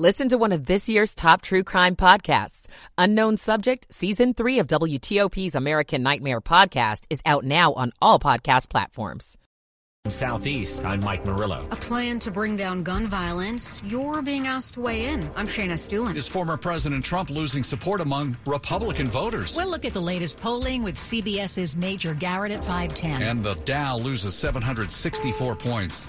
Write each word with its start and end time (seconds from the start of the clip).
Listen 0.00 0.30
to 0.30 0.38
one 0.38 0.52
of 0.52 0.64
this 0.64 0.88
year's 0.88 1.14
top 1.14 1.42
true 1.42 1.62
crime 1.62 1.94
podcasts. 1.94 2.68
Unknown 2.96 3.36
Subject, 3.36 3.86
Season 3.92 4.32
3 4.32 4.60
of 4.60 4.66
WTOP's 4.66 5.54
American 5.54 6.02
Nightmare 6.02 6.40
podcast 6.40 7.04
is 7.10 7.20
out 7.26 7.44
now 7.44 7.74
on 7.74 7.92
all 8.00 8.18
podcast 8.18 8.70
platforms. 8.70 9.36
Southeast, 10.08 10.86
I'm 10.86 11.00
Mike 11.00 11.26
Murillo. 11.26 11.68
A 11.70 11.76
plan 11.76 12.18
to 12.20 12.30
bring 12.30 12.56
down 12.56 12.82
gun 12.82 13.08
violence. 13.08 13.82
You're 13.84 14.22
being 14.22 14.46
asked 14.46 14.72
to 14.74 14.80
weigh 14.80 15.04
in. 15.04 15.30
I'm 15.36 15.46
Shayna 15.46 15.72
Estulin. 15.72 16.16
Is 16.16 16.26
former 16.26 16.56
President 16.56 17.04
Trump 17.04 17.28
losing 17.28 17.62
support 17.62 18.00
among 18.00 18.38
Republican 18.46 19.08
voters? 19.08 19.54
We'll 19.54 19.68
look 19.68 19.84
at 19.84 19.92
the 19.92 20.00
latest 20.00 20.38
polling 20.38 20.82
with 20.82 20.94
CBS's 20.94 21.76
Major 21.76 22.14
Garrett 22.14 22.52
at 22.52 22.64
510. 22.64 23.20
And 23.20 23.44
the 23.44 23.52
Dow 23.66 23.98
loses 23.98 24.34
764 24.34 25.56
points. 25.56 26.08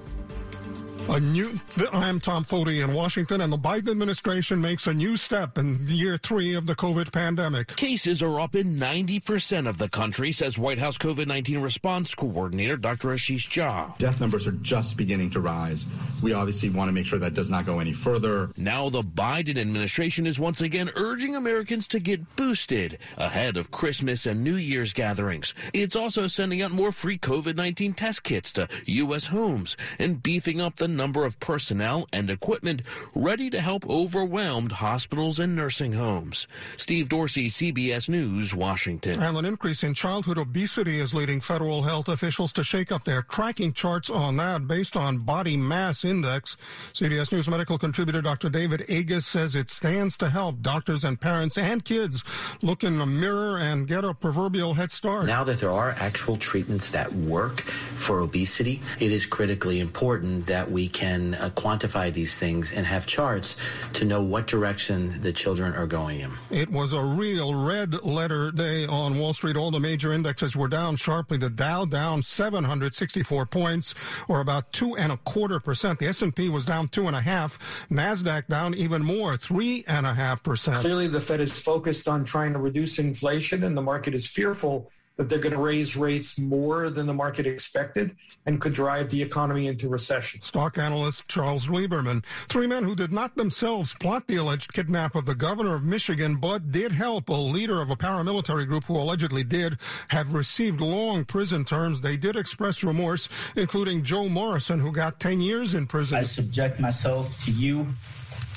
A 1.09 1.19
new, 1.19 1.59
I'm 1.91 2.19
Tom 2.19 2.45
Foty 2.45 2.83
in 2.83 2.93
Washington, 2.93 3.41
and 3.41 3.51
the 3.51 3.57
Biden 3.57 3.89
administration 3.89 4.61
makes 4.61 4.87
a 4.87 4.93
new 4.93 5.17
step 5.17 5.57
in 5.57 5.85
year 5.87 6.15
three 6.17 6.53
of 6.53 6.67
the 6.67 6.75
COVID 6.75 7.11
pandemic. 7.11 7.75
Cases 7.75 8.21
are 8.21 8.39
up 8.39 8.55
in 8.55 8.77
90% 8.77 9.67
of 9.67 9.77
the 9.77 9.89
country, 9.89 10.31
says 10.31 10.57
White 10.57 10.77
House 10.77 10.97
COVID 10.97 11.27
19 11.27 11.59
response 11.59 12.15
coordinator 12.15 12.77
Dr. 12.77 13.09
Ashish 13.09 13.49
Jha. 13.49 13.97
Death 13.97 14.21
numbers 14.21 14.47
are 14.47 14.53
just 14.53 14.95
beginning 14.95 15.31
to 15.31 15.41
rise. 15.41 15.85
We 16.21 16.33
obviously 16.33 16.69
want 16.69 16.87
to 16.87 16.93
make 16.93 17.07
sure 17.07 17.19
that 17.19 17.33
does 17.33 17.49
not 17.49 17.65
go 17.65 17.79
any 17.79 17.93
further. 17.93 18.51
Now, 18.55 18.87
the 18.89 19.01
Biden 19.01 19.57
administration 19.57 20.25
is 20.25 20.39
once 20.39 20.61
again 20.61 20.91
urging 20.95 21.35
Americans 21.35 21.87
to 21.89 21.99
get 21.99 22.35
boosted 22.35 22.99
ahead 23.17 23.57
of 23.57 23.71
Christmas 23.71 24.25
and 24.25 24.43
New 24.43 24.55
Year's 24.55 24.93
gatherings. 24.93 25.53
It's 25.73 25.95
also 25.95 26.27
sending 26.27 26.61
out 26.61 26.71
more 26.71 26.91
free 26.91 27.17
COVID 27.17 27.55
19 27.55 27.93
test 27.93 28.23
kits 28.23 28.53
to 28.53 28.69
U.S. 28.85 29.27
homes 29.27 29.75
and 29.99 30.21
beefing 30.21 30.61
up 30.61 30.77
the 30.77 30.90
number 30.95 31.25
of 31.25 31.39
personnel 31.39 32.07
and 32.13 32.29
equipment 32.29 32.81
ready 33.15 33.49
to 33.49 33.61
help 33.61 33.89
overwhelmed 33.89 34.71
hospitals 34.73 35.39
and 35.39 35.55
nursing 35.55 35.93
homes. 35.93 36.47
Steve 36.77 37.09
Dorsey, 37.09 37.49
CBS 37.49 38.09
News, 38.09 38.53
Washington. 38.55 39.21
And 39.21 39.37
an 39.37 39.45
increase 39.45 39.83
in 39.83 39.93
childhood 39.93 40.37
obesity 40.37 40.99
is 40.99 41.13
leading 41.13 41.41
federal 41.41 41.83
health 41.83 42.07
officials 42.07 42.53
to 42.53 42.63
shake 42.63 42.91
up 42.91 43.05
their 43.05 43.21
tracking 43.23 43.73
charts 43.73 44.09
on 44.09 44.37
that 44.37 44.67
based 44.67 44.95
on 44.97 45.19
body 45.19 45.57
mass 45.57 46.03
index. 46.03 46.57
CBS 46.93 47.31
News 47.31 47.49
medical 47.49 47.77
contributor 47.77 48.21
Dr. 48.21 48.49
David 48.49 48.89
Agus 48.89 49.25
says 49.25 49.55
it 49.55 49.69
stands 49.69 50.17
to 50.17 50.29
help 50.29 50.61
doctors 50.61 51.03
and 51.03 51.19
parents 51.19 51.57
and 51.57 51.83
kids 51.83 52.23
look 52.61 52.83
in 52.83 52.97
the 52.97 53.05
mirror 53.05 53.57
and 53.57 53.87
get 53.87 54.03
a 54.03 54.13
proverbial 54.13 54.73
head 54.73 54.91
start. 54.91 55.25
Now 55.25 55.43
that 55.43 55.59
there 55.59 55.71
are 55.71 55.91
actual 55.99 56.37
treatments 56.37 56.89
that 56.91 57.11
work 57.13 57.61
for 57.61 58.19
obesity, 58.19 58.81
it 58.99 59.11
is 59.11 59.25
critically 59.25 59.79
important 59.79 60.45
that 60.47 60.69
we 60.71 60.80
we 60.81 60.89
can 60.89 61.35
uh, 61.35 61.47
quantify 61.51 62.11
these 62.11 62.39
things 62.39 62.71
and 62.71 62.87
have 62.87 63.05
charts 63.05 63.55
to 63.93 64.03
know 64.03 64.19
what 64.19 64.47
direction 64.47 65.21
the 65.21 65.31
children 65.31 65.75
are 65.75 65.85
going 65.85 66.21
in. 66.21 66.31
It 66.49 66.71
was 66.71 66.91
a 66.93 67.03
real 67.03 67.53
red 67.53 68.03
letter 68.03 68.49
day 68.49 68.87
on 68.87 69.19
Wall 69.19 69.33
Street. 69.33 69.55
All 69.55 69.69
the 69.69 69.79
major 69.79 70.11
indexes 70.11 70.55
were 70.55 70.67
down 70.67 70.95
sharply. 70.95 71.37
The 71.37 71.51
Dow 71.51 71.85
down 71.85 72.23
764 72.23 73.45
points, 73.45 73.93
or 74.27 74.41
about 74.41 74.73
two 74.73 74.97
and 74.97 75.11
a 75.11 75.17
quarter 75.17 75.59
percent. 75.59 75.99
The 75.99 76.07
S&P 76.07 76.49
was 76.49 76.65
down 76.65 76.87
two 76.87 77.05
and 77.05 77.15
a 77.15 77.21
half. 77.21 77.59
Nasdaq 77.91 78.47
down 78.47 78.73
even 78.73 79.03
more, 79.03 79.37
three 79.37 79.83
and 79.87 80.07
a 80.07 80.15
half 80.15 80.41
percent. 80.41 80.77
Clearly, 80.77 81.07
the 81.07 81.21
Fed 81.21 81.41
is 81.41 81.55
focused 81.55 82.09
on 82.09 82.25
trying 82.25 82.53
to 82.53 82.59
reduce 82.59 82.97
inflation, 82.97 83.63
and 83.63 83.77
the 83.77 83.83
market 83.83 84.15
is 84.15 84.25
fearful 84.25 84.89
that 85.21 85.29
they're 85.29 85.37
going 85.37 85.53
to 85.53 85.61
raise 85.61 85.95
rates 85.95 86.39
more 86.39 86.89
than 86.89 87.05
the 87.05 87.13
market 87.13 87.45
expected 87.45 88.15
and 88.47 88.59
could 88.59 88.73
drive 88.73 89.07
the 89.11 89.21
economy 89.21 89.67
into 89.67 89.87
recession. 89.87 90.41
Stock 90.41 90.79
analyst 90.79 91.27
Charles 91.27 91.67
Lieberman. 91.67 92.25
Three 92.49 92.65
men 92.65 92.85
who 92.85 92.95
did 92.95 93.11
not 93.11 93.35
themselves 93.35 93.93
plot 93.93 94.25
the 94.25 94.37
alleged 94.37 94.73
kidnap 94.73 95.13
of 95.13 95.27
the 95.27 95.35
governor 95.35 95.75
of 95.75 95.83
Michigan, 95.83 96.37
but 96.37 96.71
did 96.71 96.91
help 96.91 97.29
a 97.29 97.33
leader 97.33 97.81
of 97.81 97.91
a 97.91 97.95
paramilitary 97.95 98.67
group 98.67 98.85
who 98.85 98.97
allegedly 98.97 99.43
did, 99.43 99.77
have 100.07 100.33
received 100.33 100.81
long 100.81 101.23
prison 101.23 101.65
terms. 101.65 102.01
They 102.01 102.17
did 102.17 102.35
express 102.35 102.83
remorse, 102.83 103.29
including 103.55 104.03
Joe 104.03 104.27
Morrison, 104.27 104.79
who 104.79 104.91
got 104.91 105.19
10 105.19 105.39
years 105.39 105.75
in 105.75 105.85
prison. 105.85 106.17
I 106.17 106.23
subject 106.23 106.79
myself 106.79 107.39
to 107.45 107.51
you 107.51 107.85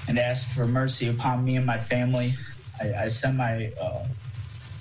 and 0.09 0.19
ask 0.19 0.49
for 0.49 0.67
mercy 0.67 1.09
upon 1.09 1.45
me 1.45 1.57
and 1.57 1.67
my 1.67 1.79
family. 1.79 2.33
I, 2.81 2.95
I 2.95 3.07
send 3.09 3.37
my 3.37 3.71
uh, 3.79 4.07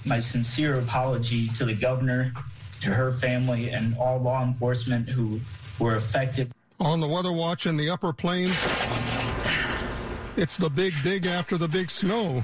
my 0.06 0.20
sincere 0.20 0.76
apology 0.76 1.48
to 1.50 1.66
the 1.66 1.74
governor, 1.74 2.34
to 2.82 2.94
her 2.94 3.12
family, 3.14 3.70
and 3.70 3.98
all 3.98 4.20
law 4.20 4.44
enforcement 4.44 5.08
who 5.08 5.40
were 5.80 5.96
affected. 5.96 6.52
On 6.80 7.00
the 7.00 7.08
weather 7.08 7.32
watch 7.32 7.66
in 7.66 7.78
the 7.78 7.90
upper 7.90 8.12
plains, 8.14 8.56
it's 10.36 10.58
the 10.58 10.70
big 10.70 10.94
dig 11.04 11.26
after 11.26 11.58
the 11.58 11.68
big 11.68 11.90
snow. 11.90 12.44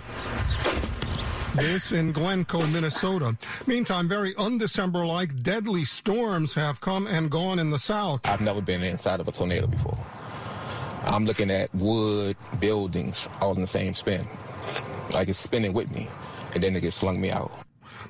This 1.56 1.92
in 1.92 2.12
Glencoe, 2.12 2.66
Minnesota. 2.68 3.36
Meantime, 3.66 4.08
very 4.08 4.34
undecember 4.36 5.06
like 5.06 5.42
deadly 5.42 5.84
storms 5.84 6.54
have 6.54 6.80
come 6.80 7.08
and 7.08 7.30
gone 7.30 7.60
in 7.60 7.72
the 7.72 7.80
south. 7.80 8.22
I've 8.24 8.40
never 8.40 8.62
been 8.62 8.84
inside 8.84 9.20
of 9.20 9.28
a 9.28 9.32
tornado 9.32 9.68
before. 9.68 9.98
I'm 11.06 11.26
looking 11.26 11.50
at 11.50 11.74
wood, 11.74 12.38
buildings, 12.60 13.28
all 13.42 13.56
in 13.56 13.62
the 13.62 13.68
same 13.68 13.96
spin. 13.96 14.28
Like 15.14 15.28
it's 15.28 15.40
spinning 15.40 15.74
with 15.74 15.92
me 15.92 16.08
and 16.54 16.64
then 16.64 16.76
it 16.76 16.82
gets 16.82 16.98
slung 16.98 17.20
me 17.20 17.32
out. 17.32 17.56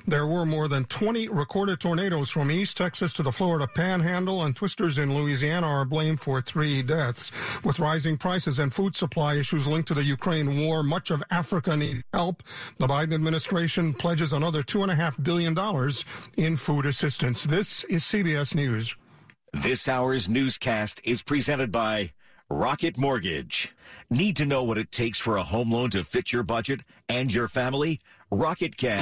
There 0.06 0.26
were 0.26 0.46
more 0.46 0.66
than 0.66 0.86
20 0.86 1.28
recorded 1.28 1.80
tornadoes 1.80 2.30
from 2.30 2.50
East 2.50 2.76
Texas 2.76 3.12
to 3.14 3.22
the 3.22 3.32
Florida 3.32 3.66
Panhandle, 3.66 4.42
and 4.42 4.56
twisters 4.56 4.98
in 4.98 5.14
Louisiana 5.14 5.66
are 5.66 5.84
blamed 5.84 6.20
for 6.20 6.40
three 6.40 6.82
deaths. 6.82 7.30
With 7.64 7.78
rising 7.78 8.16
prices 8.16 8.58
and 8.58 8.72
food 8.72 8.96
supply 8.96 9.34
issues 9.34 9.66
linked 9.66 9.88
to 9.88 9.94
the 9.94 10.02
Ukraine 10.02 10.58
war, 10.58 10.82
much 10.82 11.10
of 11.10 11.22
Africa 11.30 11.76
needs 11.76 12.02
help. 12.12 12.42
The 12.78 12.86
Biden 12.86 13.14
administration 13.14 13.92
pledges 13.92 14.32
another 14.32 14.62
$2.5 14.62 15.22
billion 15.22 15.56
in 16.36 16.56
food 16.56 16.86
assistance. 16.86 17.44
This 17.44 17.84
is 17.84 18.02
CBS 18.04 18.54
News. 18.54 18.96
This 19.52 19.88
hour's 19.88 20.28
newscast 20.28 21.00
is 21.04 21.22
presented 21.22 21.70
by 21.70 22.12
Rocket 22.48 22.96
Mortgage. 22.96 23.72
Need 24.08 24.36
to 24.36 24.46
know 24.46 24.64
what 24.64 24.78
it 24.78 24.90
takes 24.90 25.18
for 25.18 25.36
a 25.36 25.42
home 25.42 25.72
loan 25.72 25.90
to 25.90 26.02
fit 26.02 26.32
your 26.32 26.42
budget 26.42 26.80
and 27.08 27.32
your 27.32 27.48
family? 27.48 28.00
Rocket 28.32 28.76
can. 28.76 29.00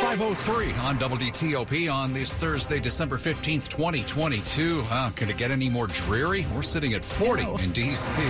503 0.00 0.72
on 0.80 0.98
WTOP 0.98 1.92
on 1.92 2.12
this 2.12 2.32
Thursday, 2.34 2.80
December 2.80 3.16
15th, 3.16 3.68
2022. 3.68 4.84
Uh, 4.90 5.10
can 5.10 5.30
it 5.30 5.36
get 5.36 5.52
any 5.52 5.68
more 5.68 5.86
dreary? 5.86 6.44
We're 6.52 6.62
sitting 6.62 6.94
at 6.94 7.04
40 7.04 7.62
in 7.62 7.70
D.C. 7.70 8.20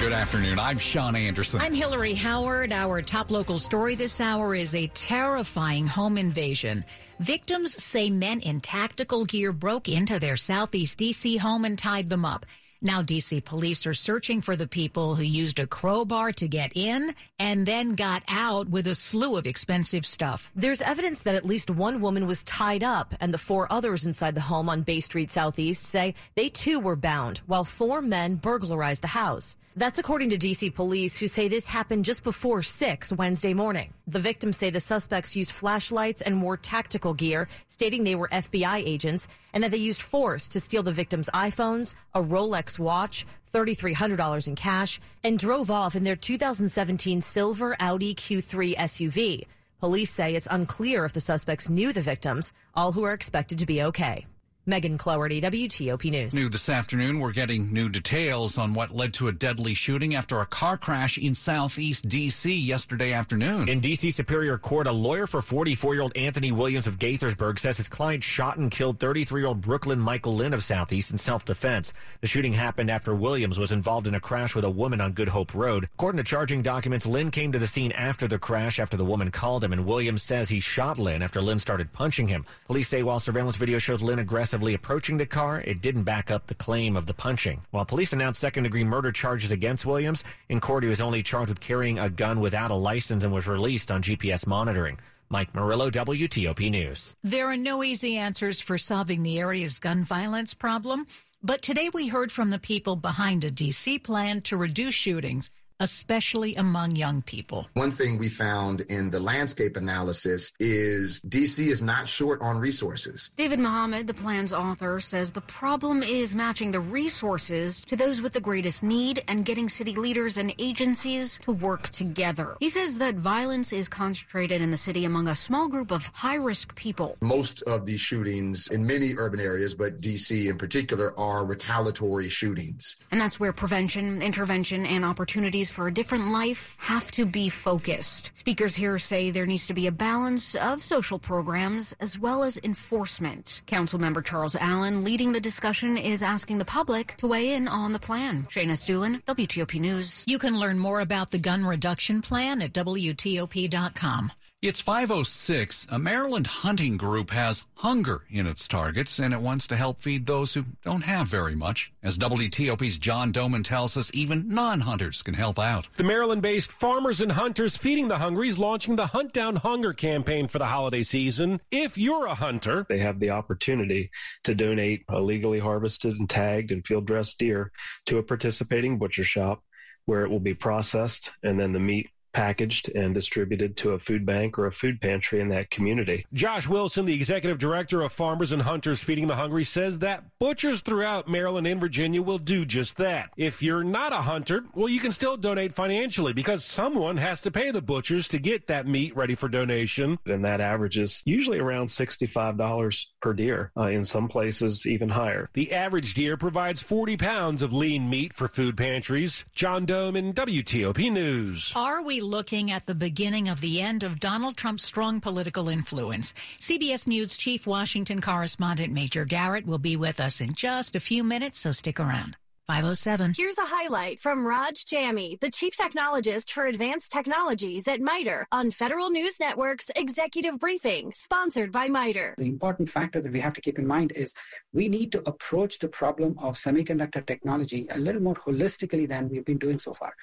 Good 0.00 0.14
afternoon. 0.14 0.58
I'm 0.58 0.78
Sean 0.78 1.14
Anderson. 1.14 1.60
I'm 1.60 1.74
Hillary 1.74 2.14
Howard. 2.14 2.72
Our 2.72 3.02
top 3.02 3.30
local 3.30 3.58
story 3.58 3.96
this 3.96 4.18
hour 4.18 4.54
is 4.54 4.74
a 4.74 4.86
terrifying 4.86 5.86
home 5.86 6.16
invasion. 6.16 6.86
Victims 7.18 7.84
say 7.84 8.08
men 8.08 8.40
in 8.40 8.60
tactical 8.60 9.26
gear 9.26 9.52
broke 9.52 9.90
into 9.90 10.18
their 10.18 10.36
Southeast 10.36 10.98
DC 10.98 11.38
home 11.38 11.66
and 11.66 11.78
tied 11.78 12.08
them 12.08 12.24
up. 12.24 12.46
Now, 12.82 13.02
DC 13.02 13.44
police 13.44 13.86
are 13.86 13.92
searching 13.92 14.40
for 14.40 14.56
the 14.56 14.66
people 14.66 15.14
who 15.14 15.22
used 15.22 15.58
a 15.58 15.66
crowbar 15.66 16.32
to 16.32 16.48
get 16.48 16.72
in 16.74 17.14
and 17.38 17.66
then 17.66 17.94
got 17.94 18.22
out 18.26 18.70
with 18.70 18.86
a 18.86 18.94
slew 18.94 19.36
of 19.36 19.46
expensive 19.46 20.06
stuff. 20.06 20.50
There's 20.56 20.80
evidence 20.80 21.22
that 21.24 21.34
at 21.34 21.44
least 21.44 21.70
one 21.70 22.00
woman 22.00 22.26
was 22.26 22.42
tied 22.44 22.82
up, 22.82 23.12
and 23.20 23.34
the 23.34 23.38
four 23.38 23.70
others 23.70 24.06
inside 24.06 24.34
the 24.34 24.40
home 24.40 24.70
on 24.70 24.80
Bay 24.80 25.00
Street 25.00 25.30
Southeast 25.30 25.84
say 25.84 26.14
they 26.36 26.48
too 26.48 26.80
were 26.80 26.96
bound, 26.96 27.42
while 27.46 27.64
four 27.64 28.00
men 28.00 28.36
burglarized 28.36 29.02
the 29.02 29.08
house. 29.08 29.58
That's 29.76 30.00
according 30.00 30.30
to 30.30 30.38
DC 30.38 30.74
police, 30.74 31.16
who 31.16 31.28
say 31.28 31.46
this 31.46 31.68
happened 31.68 32.04
just 32.04 32.24
before 32.24 32.60
6 32.60 33.12
Wednesday 33.12 33.54
morning. 33.54 33.94
The 34.08 34.18
victims 34.18 34.56
say 34.56 34.70
the 34.70 34.80
suspects 34.80 35.36
used 35.36 35.52
flashlights 35.52 36.22
and 36.22 36.42
wore 36.42 36.56
tactical 36.56 37.14
gear, 37.14 37.46
stating 37.68 38.02
they 38.02 38.16
were 38.16 38.28
FBI 38.32 38.82
agents, 38.84 39.28
and 39.52 39.62
that 39.62 39.70
they 39.70 39.76
used 39.76 40.02
force 40.02 40.48
to 40.48 40.60
steal 40.60 40.82
the 40.82 40.90
victims' 40.90 41.30
iPhones, 41.32 41.94
a 42.14 42.20
Rolex 42.20 42.80
watch, 42.80 43.24
$3,300 43.54 44.48
in 44.48 44.56
cash, 44.56 44.98
and 45.22 45.38
drove 45.38 45.70
off 45.70 45.94
in 45.94 46.02
their 46.02 46.16
2017 46.16 47.22
silver 47.22 47.76
Audi 47.78 48.12
Q3 48.12 48.74
SUV. 48.76 49.44
Police 49.78 50.10
say 50.10 50.34
it's 50.34 50.48
unclear 50.50 51.04
if 51.04 51.12
the 51.12 51.20
suspects 51.20 51.70
knew 51.70 51.92
the 51.92 52.00
victims, 52.00 52.52
all 52.74 52.90
who 52.90 53.04
are 53.04 53.12
expected 53.12 53.58
to 53.58 53.66
be 53.66 53.82
okay. 53.84 54.26
Megan 54.70 54.96
Cloherty, 54.96 55.40
WTOP 55.40 56.12
News. 56.12 56.32
New 56.32 56.48
this 56.48 56.68
afternoon, 56.68 57.18
we're 57.18 57.32
getting 57.32 57.72
new 57.72 57.88
details 57.88 58.56
on 58.56 58.72
what 58.72 58.92
led 58.92 59.12
to 59.14 59.26
a 59.26 59.32
deadly 59.32 59.74
shooting 59.74 60.14
after 60.14 60.40
a 60.40 60.46
car 60.46 60.76
crash 60.76 61.18
in 61.18 61.34
southeast 61.34 62.08
D.C. 62.08 62.54
yesterday 62.54 63.12
afternoon. 63.12 63.68
In 63.68 63.80
D.C. 63.80 64.12
Superior 64.12 64.58
Court, 64.58 64.86
a 64.86 64.92
lawyer 64.92 65.26
for 65.26 65.42
44 65.42 65.94
year 65.94 66.02
old 66.02 66.16
Anthony 66.16 66.52
Williams 66.52 66.86
of 66.86 67.00
Gaithersburg 67.00 67.58
says 67.58 67.78
his 67.78 67.88
client 67.88 68.22
shot 68.22 68.58
and 68.58 68.70
killed 68.70 69.00
33 69.00 69.40
year 69.40 69.48
old 69.48 69.60
Brooklyn 69.60 69.98
Michael 69.98 70.36
Lynn 70.36 70.54
of 70.54 70.62
Southeast 70.62 71.10
in 71.10 71.18
self 71.18 71.44
defense. 71.44 71.92
The 72.20 72.28
shooting 72.28 72.52
happened 72.52 72.92
after 72.92 73.12
Williams 73.12 73.58
was 73.58 73.72
involved 73.72 74.06
in 74.06 74.14
a 74.14 74.20
crash 74.20 74.54
with 74.54 74.64
a 74.64 74.70
woman 74.70 75.00
on 75.00 75.12
Good 75.12 75.28
Hope 75.28 75.52
Road. 75.52 75.88
According 75.94 76.18
to 76.18 76.24
charging 76.24 76.62
documents, 76.62 77.06
Lynn 77.06 77.32
came 77.32 77.50
to 77.50 77.58
the 77.58 77.66
scene 77.66 77.90
after 77.90 78.28
the 78.28 78.38
crash 78.38 78.78
after 78.78 78.96
the 78.96 79.04
woman 79.04 79.32
called 79.32 79.64
him, 79.64 79.72
and 79.72 79.84
Williams 79.84 80.22
says 80.22 80.48
he 80.48 80.60
shot 80.60 81.00
Lynn 81.00 81.22
after 81.22 81.42
Lynn 81.42 81.58
started 81.58 81.92
punching 81.92 82.28
him. 82.28 82.46
Police 82.68 82.86
say 82.86 83.02
while 83.02 83.18
surveillance 83.18 83.56
video 83.56 83.80
shows 83.80 84.00
Lynn 84.00 84.20
aggressively 84.60 84.74
approaching 84.74 85.16
the 85.16 85.24
car, 85.24 85.62
it 85.64 85.80
didn't 85.80 86.02
back 86.04 86.30
up 86.30 86.46
the 86.46 86.54
claim 86.54 86.94
of 86.94 87.06
the 87.06 87.14
punching. 87.14 87.62
While 87.70 87.86
police 87.86 88.12
announced 88.12 88.40
second 88.40 88.64
degree 88.64 88.84
murder 88.84 89.10
charges 89.10 89.50
against 89.50 89.86
Williams, 89.86 90.22
in 90.50 90.60
court 90.60 90.82
he 90.82 90.88
was 90.90 91.00
only 91.00 91.22
charged 91.22 91.48
with 91.48 91.60
carrying 91.60 91.98
a 91.98 92.10
gun 92.10 92.40
without 92.40 92.70
a 92.70 92.74
license 92.74 93.24
and 93.24 93.32
was 93.32 93.48
released 93.48 93.90
on 93.90 94.02
GPS 94.02 94.46
monitoring. 94.46 94.98
Mike 95.30 95.54
Murillo, 95.54 95.88
WTOP 95.90 96.70
News. 96.70 97.14
There 97.22 97.46
are 97.46 97.56
no 97.56 97.82
easy 97.82 98.18
answers 98.18 98.60
for 98.60 98.76
solving 98.76 99.22
the 99.22 99.38
area's 99.38 99.78
gun 99.78 100.04
violence 100.04 100.52
problem, 100.52 101.06
but 101.42 101.62
today 101.62 101.88
we 101.94 102.08
heard 102.08 102.30
from 102.30 102.48
the 102.48 102.58
people 102.58 102.96
behind 102.96 103.44
a 103.44 103.50
DC 103.50 104.02
plan 104.02 104.42
to 104.42 104.58
reduce 104.58 104.94
shootings 104.94 105.48
especially 105.80 106.54
among 106.54 106.94
young 106.94 107.22
people. 107.22 107.66
One 107.74 107.90
thing 107.90 108.18
we 108.18 108.28
found 108.28 108.82
in 108.82 109.10
the 109.10 109.18
landscape 109.18 109.76
analysis 109.76 110.52
is 110.60 111.20
DC 111.20 111.66
is 111.66 111.82
not 111.82 112.06
short 112.06 112.40
on 112.42 112.58
resources. 112.58 113.30
David 113.36 113.58
Muhammad, 113.58 114.06
the 114.06 114.14
plan's 114.14 114.52
author, 114.52 115.00
says 115.00 115.32
the 115.32 115.40
problem 115.40 116.02
is 116.02 116.36
matching 116.36 116.70
the 116.70 116.80
resources 116.80 117.80
to 117.82 117.96
those 117.96 118.20
with 118.20 118.34
the 118.34 118.40
greatest 118.40 118.82
need 118.82 119.24
and 119.26 119.44
getting 119.44 119.68
city 119.68 119.94
leaders 119.94 120.38
and 120.38 120.54
agencies 120.58 121.38
to 121.38 121.52
work 121.52 121.88
together. 121.88 122.56
He 122.60 122.68
says 122.68 122.98
that 122.98 123.16
violence 123.16 123.72
is 123.72 123.88
concentrated 123.88 124.60
in 124.60 124.70
the 124.70 124.76
city 124.76 125.04
among 125.04 125.28
a 125.28 125.34
small 125.34 125.68
group 125.68 125.90
of 125.90 126.10
high 126.14 126.36
risk 126.36 126.74
people. 126.74 127.16
Most 127.20 127.62
of 127.62 127.86
these 127.86 128.00
shootings 128.00 128.68
in 128.68 128.86
many 128.86 129.14
urban 129.16 129.40
areas, 129.40 129.74
but 129.74 130.00
DC 130.00 130.48
in 130.48 130.58
particular, 130.58 131.18
are 131.18 131.44
retaliatory 131.44 132.28
shootings. 132.28 132.96
And 133.10 133.20
that's 133.20 133.40
where 133.40 133.52
prevention, 133.52 134.22
intervention, 134.22 134.84
and 134.84 135.04
opportunities 135.04 135.69
for 135.70 135.86
a 135.86 135.92
different 135.92 136.28
life 136.28 136.76
have 136.78 137.10
to 137.12 137.24
be 137.24 137.48
focused. 137.48 138.30
Speakers 138.34 138.74
here 138.74 138.98
say 138.98 139.30
there 139.30 139.46
needs 139.46 139.66
to 139.66 139.74
be 139.74 139.86
a 139.86 139.92
balance 139.92 140.54
of 140.54 140.82
social 140.82 141.18
programs 141.18 141.94
as 142.00 142.18
well 142.18 142.42
as 142.42 142.58
enforcement. 142.62 143.62
Councilmember 143.66 144.24
Charles 144.24 144.56
Allen, 144.56 145.04
leading 145.04 145.32
the 145.32 145.40
discussion, 145.40 145.96
is 145.96 146.22
asking 146.22 146.58
the 146.58 146.64
public 146.64 147.14
to 147.18 147.26
weigh 147.26 147.54
in 147.54 147.68
on 147.68 147.92
the 147.92 147.98
plan. 147.98 148.46
Shayna 148.50 148.72
Estulin, 148.72 149.22
WTOP 149.24 149.80
News. 149.80 150.24
You 150.26 150.38
can 150.38 150.58
learn 150.58 150.78
more 150.78 151.00
about 151.00 151.30
the 151.30 151.38
gun 151.38 151.64
reduction 151.64 152.22
plan 152.22 152.62
at 152.62 152.72
WTOP.com. 152.72 154.32
It's 154.62 154.82
506. 154.82 155.86
A 155.88 155.98
Maryland 155.98 156.46
hunting 156.46 156.98
group 156.98 157.30
has 157.30 157.64
hunger 157.76 158.24
in 158.28 158.46
its 158.46 158.68
targets, 158.68 159.18
and 159.18 159.32
it 159.32 159.40
wants 159.40 159.66
to 159.68 159.76
help 159.76 160.02
feed 160.02 160.26
those 160.26 160.52
who 160.52 160.66
don't 160.84 161.04
have 161.04 161.28
very 161.28 161.54
much. 161.54 161.90
As 162.02 162.18
WTOP's 162.18 162.98
John 162.98 163.32
Domen 163.32 163.64
tells 163.64 163.96
us, 163.96 164.10
even 164.12 164.50
non-hunters 164.50 165.22
can 165.22 165.32
help 165.32 165.58
out. 165.58 165.88
The 165.96 166.04
Maryland-based 166.04 166.72
Farmers 166.72 167.22
and 167.22 167.32
Hunters 167.32 167.78
Feeding 167.78 168.08
the 168.08 168.18
Hungry 168.18 168.50
is 168.50 168.58
launching 168.58 168.96
the 168.96 169.06
Hunt 169.06 169.32
Down 169.32 169.56
Hunger 169.56 169.94
campaign 169.94 170.46
for 170.46 170.58
the 170.58 170.66
holiday 170.66 171.04
season. 171.04 171.62
If 171.70 171.96
you're 171.96 172.26
a 172.26 172.34
hunter, 172.34 172.84
they 172.86 172.98
have 172.98 173.18
the 173.18 173.30
opportunity 173.30 174.10
to 174.44 174.54
donate 174.54 175.06
a 175.08 175.18
legally 175.22 175.58
harvested 175.58 176.18
and 176.18 176.28
tagged 176.28 176.70
and 176.70 176.86
field-dressed 176.86 177.38
deer 177.38 177.72
to 178.04 178.18
a 178.18 178.22
participating 178.22 178.98
butcher 178.98 179.24
shop 179.24 179.64
where 180.04 180.26
it 180.26 180.30
will 180.30 180.38
be 180.38 180.52
processed 180.52 181.30
and 181.42 181.58
then 181.58 181.72
the 181.72 181.80
meat 181.80 182.10
packaged 182.32 182.88
and 182.90 183.14
distributed 183.14 183.76
to 183.78 183.90
a 183.90 183.98
food 183.98 184.24
bank 184.24 184.58
or 184.58 184.66
a 184.66 184.72
food 184.72 185.00
pantry 185.00 185.40
in 185.40 185.48
that 185.48 185.70
community. 185.70 186.26
Josh 186.32 186.68
Wilson, 186.68 187.04
the 187.04 187.14
executive 187.14 187.58
director 187.58 188.02
of 188.02 188.12
Farmers 188.12 188.52
and 188.52 188.62
Hunters 188.62 189.02
Feeding 189.02 189.26
the 189.26 189.36
Hungry, 189.36 189.64
says 189.64 189.98
that 189.98 190.24
butchers 190.38 190.80
throughout 190.80 191.28
Maryland 191.28 191.66
and 191.66 191.80
Virginia 191.80 192.22
will 192.22 192.38
do 192.38 192.64
just 192.64 192.96
that. 192.96 193.30
If 193.36 193.62
you're 193.62 193.84
not 193.84 194.12
a 194.12 194.22
hunter, 194.22 194.64
well, 194.74 194.88
you 194.88 195.00
can 195.00 195.12
still 195.12 195.36
donate 195.36 195.74
financially 195.74 196.32
because 196.32 196.64
someone 196.64 197.16
has 197.16 197.40
to 197.42 197.50
pay 197.50 197.70
the 197.70 197.82
butchers 197.82 198.28
to 198.28 198.38
get 198.38 198.66
that 198.68 198.86
meat 198.86 199.16
ready 199.16 199.34
for 199.34 199.48
donation. 199.48 200.18
And 200.26 200.44
that 200.44 200.60
averages 200.60 201.22
usually 201.24 201.58
around 201.58 201.86
$65 201.86 203.06
per 203.20 203.32
deer, 203.32 203.72
uh, 203.76 203.88
in 203.88 204.04
some 204.04 204.28
places 204.28 204.86
even 204.86 205.08
higher. 205.08 205.48
The 205.54 205.72
average 205.72 206.14
deer 206.14 206.36
provides 206.36 206.82
40 206.82 207.16
pounds 207.16 207.62
of 207.62 207.72
lean 207.72 208.08
meat 208.08 208.32
for 208.32 208.48
food 208.48 208.76
pantries. 208.76 209.44
John 209.54 209.86
Domen 209.86 210.34
WTOP 210.34 211.10
News. 211.12 211.72
Are 211.74 212.02
we 212.02 212.19
looking 212.20 212.70
at 212.70 212.86
the 212.86 212.94
beginning 212.94 213.48
of 213.48 213.60
the 213.60 213.80
end 213.80 214.04
of 214.04 214.20
Donald 214.20 214.56
Trump's 214.56 214.84
strong 214.84 215.20
political 215.20 215.68
influence. 215.68 216.34
CBS 216.58 217.06
News 217.06 217.36
Chief 217.36 217.66
Washington 217.66 218.20
correspondent 218.20 218.92
Major 218.92 219.24
Garrett 219.24 219.66
will 219.66 219.78
be 219.78 219.96
with 219.96 220.20
us 220.20 220.40
in 220.40 220.54
just 220.54 220.94
a 220.94 221.00
few 221.00 221.24
minutes, 221.24 221.60
so 221.60 221.72
stick 221.72 221.98
around. 221.98 222.36
507. 222.70 223.34
Here's 223.36 223.58
a 223.58 223.62
highlight 223.64 224.20
from 224.20 224.46
Raj 224.46 224.84
Jammy, 224.84 225.36
the 225.40 225.50
chief 225.50 225.76
technologist 225.76 226.50
for 226.50 226.66
advanced 226.66 227.10
technologies 227.10 227.88
at 227.88 228.00
MITRE 228.00 228.46
on 228.52 228.70
Federal 228.70 229.10
News 229.10 229.40
Network's 229.40 229.90
executive 229.96 230.56
briefing, 230.60 231.12
sponsored 231.12 231.72
by 231.72 231.88
MITRE. 231.88 232.36
The 232.38 232.46
important 232.46 232.88
factor 232.88 233.20
that 233.20 233.32
we 233.32 233.40
have 233.40 233.54
to 233.54 233.60
keep 233.60 233.80
in 233.80 233.88
mind 233.88 234.12
is 234.14 234.34
we 234.72 234.88
need 234.88 235.10
to 235.10 235.28
approach 235.28 235.80
the 235.80 235.88
problem 235.88 236.38
of 236.38 236.56
semiconductor 236.56 237.26
technology 237.26 237.88
a 237.90 237.98
little 237.98 238.22
more 238.22 238.36
holistically 238.36 239.08
than 239.08 239.28
we've 239.28 239.44
been 239.44 239.58
doing 239.58 239.80
so 239.80 239.92
far 239.92 240.14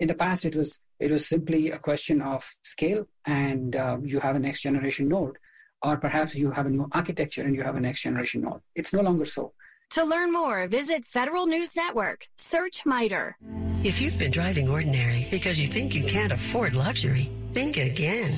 in 0.00 0.08
the 0.08 0.14
past 0.14 0.44
it 0.44 0.54
was 0.54 0.78
it 1.00 1.10
was 1.10 1.26
simply 1.26 1.70
a 1.70 1.78
question 1.78 2.20
of 2.22 2.48
scale 2.62 3.06
and 3.26 3.76
uh, 3.76 3.98
you 4.02 4.20
have 4.20 4.36
a 4.36 4.38
next 4.38 4.62
generation 4.62 5.08
node 5.08 5.36
or 5.82 5.96
perhaps 5.96 6.34
you 6.34 6.50
have 6.50 6.66
a 6.66 6.70
new 6.70 6.88
architecture 6.92 7.42
and 7.42 7.54
you 7.54 7.62
have 7.62 7.76
a 7.76 7.80
next 7.80 8.02
generation 8.02 8.42
node. 8.42 8.60
It's 8.74 8.92
no 8.92 9.00
longer 9.00 9.24
so. 9.24 9.52
To 9.90 10.04
learn 10.04 10.32
more 10.32 10.66
visit 10.66 11.04
federal 11.04 11.46
news 11.46 11.76
network. 11.76 12.26
Search 12.36 12.84
MITRE 12.84 13.36
if 13.84 14.00
you've 14.00 14.18
been 14.18 14.32
driving 14.32 14.68
ordinary 14.68 15.28
because 15.30 15.56
you 15.56 15.68
think 15.68 15.94
you 15.94 16.02
can't 16.02 16.32
afford 16.32 16.74
luxury 16.74 17.30
think 17.54 17.76
again 17.76 18.30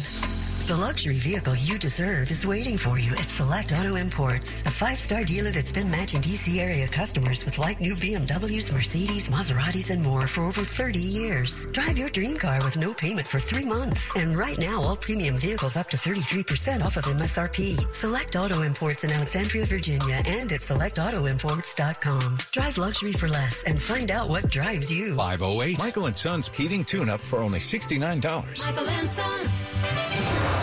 the 0.66 0.76
luxury 0.76 1.18
vehicle 1.18 1.54
you 1.56 1.78
deserve 1.78 2.30
is 2.30 2.44
waiting 2.46 2.76
for 2.76 2.98
you 2.98 3.12
at 3.12 3.28
Select 3.28 3.72
Auto 3.72 3.96
Imports, 3.96 4.62
a 4.62 4.70
five-star 4.70 5.24
dealer 5.24 5.50
that's 5.50 5.72
been 5.72 5.90
matching 5.90 6.20
DC 6.20 6.58
area 6.58 6.88
customers 6.88 7.44
with 7.44 7.58
like 7.58 7.80
new 7.80 7.94
BMWs, 7.94 8.72
Mercedes, 8.72 9.28
Maseratis, 9.28 9.90
and 9.90 10.02
more 10.02 10.26
for 10.26 10.42
over 10.42 10.64
30 10.64 10.98
years. 10.98 11.66
Drive 11.72 11.98
your 11.98 12.08
dream 12.08 12.36
car 12.36 12.62
with 12.64 12.76
no 12.76 12.92
payment 12.94 13.26
for 13.26 13.38
three 13.38 13.64
months. 13.64 14.14
And 14.16 14.36
right 14.36 14.58
now, 14.58 14.82
all 14.82 14.96
premium 14.96 15.36
vehicles 15.36 15.76
up 15.76 15.88
to 15.90 15.96
33% 15.96 16.84
off 16.84 16.96
of 16.96 17.04
MSRP. 17.04 17.92
Select 17.94 18.36
Auto 18.36 18.62
Imports 18.62 19.04
in 19.04 19.12
Alexandria, 19.12 19.66
Virginia, 19.66 20.22
and 20.26 20.52
at 20.52 20.60
selectautoimports.com. 20.60 22.38
Drive 22.52 22.78
luxury 22.78 23.12
for 23.12 23.28
less 23.28 23.64
and 23.64 23.80
find 23.80 24.10
out 24.10 24.28
what 24.28 24.48
drives 24.50 24.90
you. 24.90 25.14
508. 25.14 25.78
Michael 25.78 26.06
and 26.06 26.16
Son's 26.16 26.48
heating 26.48 26.84
tune-up 26.84 27.20
for 27.20 27.40
only 27.40 27.58
$69. 27.60 28.66
Michael 28.66 28.88
and 28.88 29.08
Son. 29.08 30.59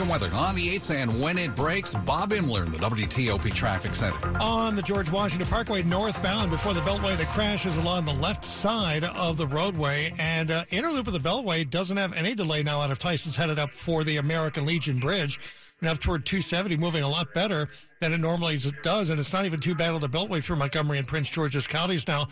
And 0.00 0.08
weather 0.08 0.30
on 0.32 0.54
the 0.54 0.78
8th 0.78 0.94
and 0.94 1.20
when 1.20 1.38
it 1.38 1.56
breaks, 1.56 1.92
Bob 1.92 2.30
Imler 2.30 2.64
in 2.64 2.70
the 2.70 2.78
WTOP 2.78 3.52
Traffic 3.52 3.96
Center. 3.96 4.16
On 4.38 4.76
the 4.76 4.82
George 4.82 5.10
Washington 5.10 5.48
Parkway 5.48 5.82
northbound 5.82 6.52
before 6.52 6.72
the 6.72 6.80
Beltway, 6.82 7.16
the 7.16 7.24
crash 7.24 7.66
is 7.66 7.76
along 7.78 8.04
the 8.04 8.12
left 8.12 8.44
side 8.44 9.02
of 9.02 9.38
the 9.38 9.46
roadway. 9.46 10.12
And 10.20 10.52
uh, 10.52 10.62
inner 10.70 10.90
loop 10.90 11.08
of 11.08 11.14
the 11.14 11.18
Beltway 11.18 11.68
doesn't 11.68 11.96
have 11.96 12.12
any 12.12 12.36
delay 12.36 12.62
now 12.62 12.80
out 12.80 12.92
of 12.92 13.00
Tyson's 13.00 13.34
headed 13.34 13.58
up 13.58 13.70
for 13.70 14.04
the 14.04 14.18
American 14.18 14.66
Legion 14.66 15.00
Bridge. 15.00 15.40
And 15.80 15.88
up 15.88 15.98
toward 15.98 16.24
270, 16.24 16.76
moving 16.76 17.02
a 17.02 17.08
lot 17.08 17.34
better 17.34 17.68
than 18.00 18.12
it 18.12 18.18
normally 18.18 18.60
does. 18.84 19.10
And 19.10 19.18
it's 19.18 19.32
not 19.32 19.46
even 19.46 19.58
too 19.58 19.74
bad 19.74 19.94
on 19.94 20.00
the 20.00 20.08
Beltway 20.08 20.44
through 20.44 20.56
Montgomery 20.56 20.98
and 20.98 21.08
Prince 21.08 21.28
George's 21.28 21.66
counties 21.66 22.06
now. 22.06 22.28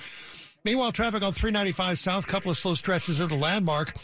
Meanwhile, 0.62 0.92
traffic 0.92 1.22
on 1.24 1.32
395 1.32 1.98
south, 1.98 2.26
couple 2.28 2.50
of 2.50 2.56
slow 2.56 2.74
stretches 2.74 3.18
the 3.18 3.34
landmark 3.34 3.94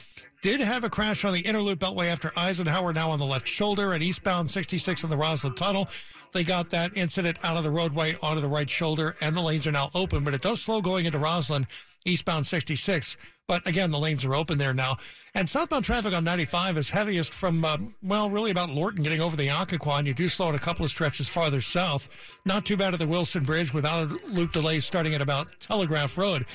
did 0.42 0.60
have 0.60 0.82
a 0.82 0.90
crash 0.90 1.24
on 1.24 1.32
the 1.32 1.40
inner 1.40 1.60
loop 1.60 1.78
beltway 1.78 2.08
after 2.08 2.32
Eisenhower 2.36 2.92
now 2.92 3.10
on 3.10 3.20
the 3.20 3.24
left 3.24 3.46
shoulder 3.46 3.92
and 3.92 4.02
eastbound 4.02 4.50
66 4.50 5.04
in 5.04 5.08
the 5.08 5.16
Rosslyn 5.16 5.54
Tunnel. 5.54 5.88
They 6.32 6.42
got 6.42 6.70
that 6.70 6.96
incident 6.96 7.38
out 7.44 7.56
of 7.56 7.62
the 7.62 7.70
roadway 7.70 8.16
onto 8.20 8.40
the 8.40 8.48
right 8.48 8.68
shoulder 8.68 9.14
and 9.20 9.36
the 9.36 9.40
lanes 9.40 9.68
are 9.68 9.72
now 9.72 9.90
open, 9.94 10.24
but 10.24 10.34
it 10.34 10.42
does 10.42 10.60
slow 10.60 10.82
going 10.82 11.06
into 11.06 11.18
Rosslyn 11.18 11.66
eastbound 12.04 12.44
66. 12.44 13.16
But 13.46 13.66
again, 13.66 13.90
the 13.92 13.98
lanes 13.98 14.24
are 14.24 14.34
open 14.34 14.58
there 14.58 14.74
now. 14.74 14.96
And 15.34 15.48
southbound 15.48 15.84
traffic 15.84 16.12
on 16.12 16.24
95 16.24 16.76
is 16.76 16.90
heaviest 16.90 17.32
from, 17.32 17.64
uh, 17.64 17.76
well, 18.02 18.28
really 18.28 18.50
about 18.50 18.70
Lorton 18.70 19.02
getting 19.02 19.20
over 19.20 19.36
the 19.36 19.48
Occoquan. 19.48 20.00
And 20.00 20.06
you 20.08 20.14
do 20.14 20.28
slow 20.28 20.48
in 20.48 20.54
a 20.54 20.60
couple 20.60 20.84
of 20.84 20.90
stretches 20.90 21.28
farther 21.28 21.60
south. 21.60 22.08
Not 22.44 22.66
too 22.66 22.76
bad 22.76 22.94
at 22.94 23.00
the 23.00 23.06
Wilson 23.06 23.44
Bridge 23.44 23.72
without 23.72 24.10
loop 24.28 24.52
delays 24.52 24.84
starting 24.84 25.14
at 25.14 25.20
about 25.20 25.48
Telegraph 25.60 26.18
Road. 26.18 26.46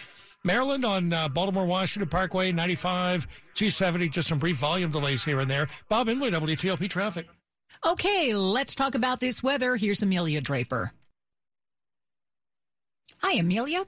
Maryland 0.48 0.86
on 0.86 1.14
uh, 1.14 1.28
Baltimore 1.28 1.66
Washington 1.66 2.10
Parkway, 2.10 2.52
95, 2.52 3.28
270, 3.54 4.10
just 4.10 4.30
some 4.30 4.40
brief 4.40 4.56
volume 4.56 4.90
delays 4.90 5.24
here 5.24 5.42
and 5.42 5.52
there. 5.52 5.68
Bob 5.90 6.08
Imler, 6.08 6.32
WTOP 6.32 6.90
traffic. 6.90 7.28
Okay, 7.86 8.34
let's 8.34 8.74
talk 8.74 8.96
about 8.96 9.20
this 9.20 9.44
weather. 9.44 9.76
Here's 9.76 10.02
Amelia 10.02 10.42
Draper. 10.42 10.92
Hi, 13.20 13.34
Amelia 13.34 13.84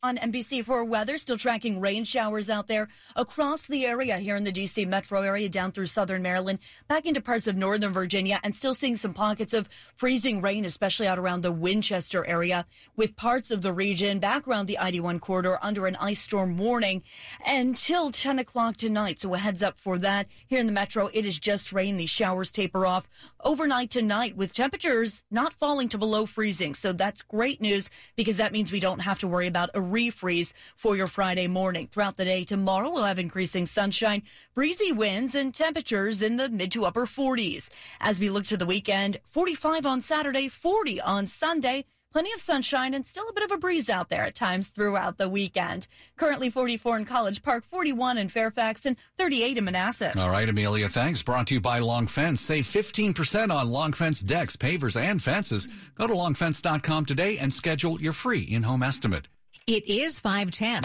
on 0.00 0.16
NBC4 0.16 0.86
weather, 0.86 1.18
still 1.18 1.36
tracking 1.36 1.80
rain 1.80 2.04
showers 2.04 2.48
out 2.48 2.68
there 2.68 2.88
across 3.16 3.66
the 3.66 3.84
area 3.84 4.18
here 4.18 4.36
in 4.36 4.44
the 4.44 4.52
DC 4.52 4.86
metro 4.86 5.22
area 5.22 5.48
down 5.48 5.72
through 5.72 5.86
southern 5.86 6.22
Maryland, 6.22 6.60
back 6.86 7.04
into 7.04 7.20
parts 7.20 7.48
of 7.48 7.56
northern 7.56 7.92
Virginia, 7.92 8.38
and 8.44 8.54
still 8.54 8.74
seeing 8.74 8.96
some 8.96 9.12
pockets 9.12 9.52
of 9.52 9.68
freezing 9.96 10.40
rain, 10.40 10.64
especially 10.64 11.08
out 11.08 11.18
around 11.18 11.40
the 11.40 11.50
Winchester 11.50 12.24
area, 12.26 12.64
with 12.94 13.16
parts 13.16 13.50
of 13.50 13.62
the 13.62 13.72
region 13.72 14.20
back 14.20 14.46
around 14.46 14.66
the 14.66 14.78
I-81 14.78 15.20
corridor 15.20 15.58
under 15.62 15.88
an 15.88 15.96
ice 15.96 16.20
storm 16.20 16.56
warning 16.58 17.02
until 17.44 18.12
10 18.12 18.38
o'clock 18.38 18.76
tonight. 18.76 19.18
So 19.18 19.34
a 19.34 19.38
heads 19.38 19.64
up 19.64 19.80
for 19.80 19.98
that. 19.98 20.28
Here 20.46 20.60
in 20.60 20.66
the 20.66 20.72
metro, 20.72 21.10
it 21.12 21.26
is 21.26 21.40
just 21.40 21.72
rain. 21.72 21.96
These 21.96 22.10
showers 22.10 22.52
taper 22.52 22.86
off 22.86 23.08
overnight 23.42 23.90
tonight 23.90 24.36
with 24.36 24.52
temperatures 24.52 25.24
not 25.28 25.52
falling 25.52 25.88
to 25.88 25.98
below 25.98 26.24
freezing. 26.24 26.76
So 26.76 26.92
that's 26.92 27.22
great 27.22 27.60
news 27.60 27.90
because 28.14 28.36
that 28.36 28.52
means 28.52 28.70
we 28.70 28.80
don't 28.80 29.00
have 29.00 29.18
to 29.20 29.28
worry 29.28 29.48
about 29.48 29.70
a 29.74 29.87
refreeze 29.90 30.52
for 30.76 30.96
your 30.96 31.06
Friday 31.06 31.46
morning. 31.46 31.88
Throughout 31.88 32.16
the 32.16 32.24
day 32.24 32.44
tomorrow, 32.44 32.90
we'll 32.90 33.04
have 33.04 33.18
increasing 33.18 33.66
sunshine, 33.66 34.22
breezy 34.54 34.92
winds, 34.92 35.34
and 35.34 35.54
temperatures 35.54 36.22
in 36.22 36.36
the 36.36 36.48
mid 36.48 36.72
to 36.72 36.84
upper 36.84 37.06
40s. 37.06 37.68
As 38.00 38.20
we 38.20 38.30
look 38.30 38.44
to 38.44 38.56
the 38.56 38.66
weekend, 38.66 39.20
45 39.24 39.86
on 39.86 40.00
Saturday, 40.00 40.48
40 40.48 41.00
on 41.00 41.26
Sunday. 41.26 41.84
Plenty 42.10 42.32
of 42.32 42.40
sunshine 42.40 42.94
and 42.94 43.06
still 43.06 43.28
a 43.28 43.32
bit 43.34 43.44
of 43.44 43.52
a 43.52 43.58
breeze 43.58 43.90
out 43.90 44.08
there 44.08 44.22
at 44.22 44.34
times 44.34 44.68
throughout 44.68 45.18
the 45.18 45.28
weekend. 45.28 45.86
Currently 46.16 46.48
44 46.48 46.98
in 46.98 47.04
College 47.04 47.42
Park, 47.42 47.64
41 47.66 48.16
in 48.16 48.30
Fairfax, 48.30 48.86
and 48.86 48.96
38 49.18 49.58
in 49.58 49.64
Manassas. 49.64 50.16
All 50.16 50.30
right, 50.30 50.48
Amelia, 50.48 50.88
thanks. 50.88 51.22
Brought 51.22 51.48
to 51.48 51.54
you 51.54 51.60
by 51.60 51.80
Long 51.80 52.06
Fence. 52.06 52.40
Save 52.40 52.64
15% 52.64 53.54
on 53.54 53.68
Long 53.68 53.92
Fence 53.92 54.22
decks, 54.22 54.56
pavers, 54.56 55.00
and 55.00 55.22
fences. 55.22 55.68
Go 55.96 56.06
to 56.06 56.14
longfence.com 56.14 57.04
today 57.04 57.36
and 57.38 57.52
schedule 57.52 58.00
your 58.00 58.14
free 58.14 58.40
in-home 58.40 58.82
estimate. 58.82 59.28
It 59.68 59.86
is 59.86 60.18
510. 60.20 60.80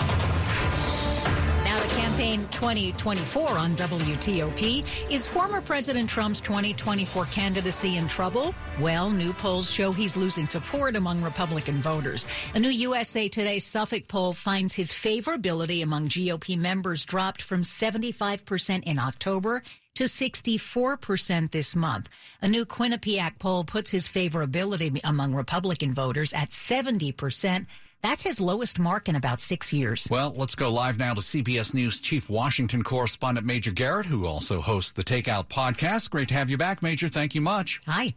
Now 1.64 1.80
to 1.80 1.88
campaign 1.96 2.46
2024 2.52 3.52
on 3.52 3.78
WTOP. 3.78 5.10
Is 5.10 5.26
former 5.26 5.62
President 5.62 6.10
Trump's 6.10 6.42
2024 6.42 7.24
candidacy 7.28 7.96
in 7.96 8.10
trouble? 8.10 8.54
Well, 8.82 9.10
new 9.10 9.32
polls 9.32 9.72
show 9.72 9.94
he's 9.94 10.18
losing 10.18 10.46
support 10.48 10.98
among 10.98 11.22
Republican 11.22 11.76
voters. 11.76 12.28
A 12.56 12.60
new 12.60 12.68
USA 12.68 13.30
Today 13.30 13.60
Suffolk 13.60 14.10
poll 14.10 14.34
finds 14.34 14.74
his 14.74 14.92
favorability 14.92 15.82
among 15.82 16.10
GOP 16.10 16.58
members 16.58 17.06
dropped 17.06 17.42
from 17.42 17.62
75% 17.62 18.84
in 18.84 19.00
October 19.00 19.64
to 19.96 20.04
64% 20.06 21.52
this 21.52 21.74
month. 21.74 22.10
A 22.42 22.50
new 22.50 22.66
Quinnipiac 22.66 23.40
poll 23.40 23.64
puts 23.64 23.92
his 23.92 24.10
favorability 24.10 25.00
among 25.06 25.34
Republican 25.34 25.94
voters 25.94 26.34
at 26.34 26.50
70%. 26.50 27.66
That's 28.04 28.22
his 28.22 28.42
lowest 28.42 28.80
mark 28.80 29.08
in 29.08 29.16
about 29.16 29.40
six 29.40 29.72
years. 29.72 30.10
Well, 30.12 30.34
let's 30.36 30.56
go 30.56 30.70
live 30.70 31.00
now 31.00 31.14
to 31.14 31.22
CBS 31.22 31.74
News 31.74 32.02
Chief 32.02 32.30
Washington 32.30 32.84
Correspondent 32.84 33.48
Major 33.48 33.72
Garrett, 33.72 34.06
who 34.06 34.28
also 34.28 34.60
hosts 34.60 34.92
the 34.92 35.06
Takeout 35.06 35.48
podcast. 35.48 36.10
Great 36.10 36.28
to 36.28 36.34
have 36.34 36.50
you 36.50 36.58
back, 36.58 36.84
Major. 36.84 37.08
Thank 37.08 37.34
you 37.34 37.40
much. 37.40 37.80
Hi. 37.88 38.14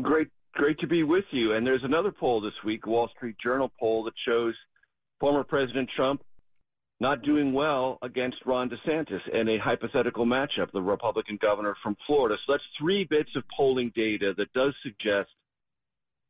Great, 0.00 0.28
great 0.52 0.78
to 0.78 0.86
be 0.86 1.02
with 1.02 1.24
you. 1.32 1.54
And 1.54 1.66
there's 1.66 1.82
another 1.82 2.12
poll 2.12 2.40
this 2.40 2.62
week, 2.64 2.86
Wall 2.86 3.08
Street 3.08 3.34
Journal 3.42 3.72
poll, 3.80 4.04
that 4.04 4.14
shows 4.24 4.54
former 5.18 5.42
President 5.42 5.90
Trump 5.96 6.22
not 7.00 7.22
doing 7.22 7.52
well 7.52 7.98
against 8.02 8.46
Ron 8.46 8.70
DeSantis 8.70 9.26
in 9.30 9.48
a 9.48 9.58
hypothetical 9.58 10.26
matchup, 10.26 10.70
the 10.70 10.80
Republican 10.80 11.38
governor 11.40 11.74
from 11.82 11.96
Florida. 12.06 12.36
So 12.46 12.52
that's 12.52 12.64
three 12.78 13.02
bits 13.02 13.34
of 13.34 13.42
polling 13.48 13.90
data 13.96 14.32
that 14.36 14.52
does 14.52 14.74
suggest 14.80 15.30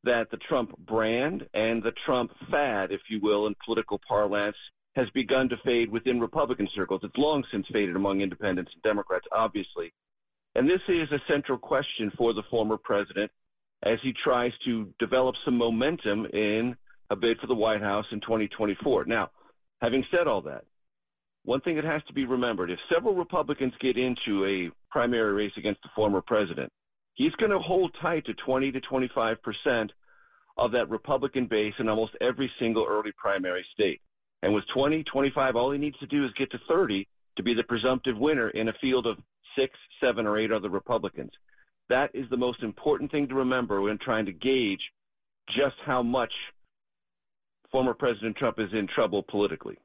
that 0.04 0.30
the 0.30 0.36
Trump 0.36 0.76
brand 0.78 1.46
and 1.54 1.82
the 1.82 1.92
Trump 1.92 2.32
fad, 2.50 2.92
if 2.92 3.00
you 3.08 3.20
will, 3.20 3.46
in 3.46 3.54
political 3.64 4.00
parlance, 4.06 4.56
has 4.94 5.08
begun 5.10 5.48
to 5.48 5.56
fade 5.58 5.90
within 5.90 6.20
Republican 6.20 6.68
circles. 6.74 7.00
It's 7.04 7.16
long 7.16 7.44
since 7.50 7.66
faded 7.68 7.96
among 7.96 8.20
independents 8.20 8.72
and 8.74 8.82
Democrats, 8.82 9.26
obviously. 9.32 9.92
And 10.54 10.68
this 10.68 10.80
is 10.88 11.10
a 11.12 11.20
central 11.28 11.58
question 11.58 12.10
for 12.16 12.32
the 12.32 12.42
former 12.44 12.76
president 12.76 13.30
as 13.82 14.00
he 14.02 14.12
tries 14.12 14.52
to 14.64 14.92
develop 14.98 15.36
some 15.44 15.56
momentum 15.56 16.26
in 16.26 16.76
a 17.10 17.16
bid 17.16 17.38
for 17.38 17.46
the 17.46 17.54
White 17.54 17.80
House 17.80 18.06
in 18.10 18.20
2024. 18.20 19.04
Now, 19.04 19.30
having 19.80 20.04
said 20.10 20.26
all 20.26 20.42
that, 20.42 20.64
one 21.44 21.60
thing 21.60 21.76
that 21.76 21.84
has 21.84 22.02
to 22.04 22.12
be 22.12 22.24
remembered, 22.24 22.70
if 22.70 22.80
several 22.92 23.14
Republicans 23.14 23.72
get 23.80 23.96
into 23.96 24.44
a 24.44 24.70
primary 24.90 25.32
race 25.32 25.52
against 25.56 25.82
the 25.82 25.88
former 25.94 26.20
president, 26.20 26.72
he's 27.18 27.34
going 27.34 27.50
to 27.50 27.58
hold 27.58 27.94
tight 28.00 28.24
to 28.26 28.34
20 28.34 28.72
to 28.72 28.80
25 28.80 29.42
percent 29.42 29.92
of 30.56 30.72
that 30.72 30.88
Republican 30.88 31.46
base 31.46 31.74
in 31.78 31.88
almost 31.88 32.16
every 32.20 32.50
single 32.58 32.86
early 32.88 33.12
primary 33.16 33.64
state. 33.74 34.00
And 34.42 34.54
with 34.54 34.66
20, 34.68 35.04
25, 35.04 35.56
all 35.56 35.70
he 35.70 35.78
needs 35.78 35.98
to 35.98 36.06
do 36.06 36.24
is 36.24 36.32
get 36.32 36.50
to 36.52 36.60
30 36.68 37.06
to 37.36 37.42
be 37.42 37.54
the 37.54 37.62
presumptive 37.62 38.16
winner 38.16 38.48
in 38.50 38.68
a 38.68 38.72
field 38.80 39.06
of 39.06 39.18
six, 39.56 39.78
seven, 40.00 40.26
or 40.26 40.36
eight 40.36 40.50
other 40.50 40.68
Republicans. 40.68 41.32
That 41.88 42.10
is 42.14 42.28
the 42.28 42.36
most 42.36 42.62
important 42.62 43.10
thing 43.10 43.28
to 43.28 43.34
remember 43.34 43.80
when 43.80 43.98
trying 43.98 44.26
to 44.26 44.32
gauge 44.32 44.90
just 45.48 45.76
how 45.84 46.02
much 46.02 46.32
former 47.70 47.94
President 47.94 48.36
Trump 48.36 48.58
is 48.58 48.72
in 48.72 48.86
trouble 48.86 49.22
politically. 49.22 49.76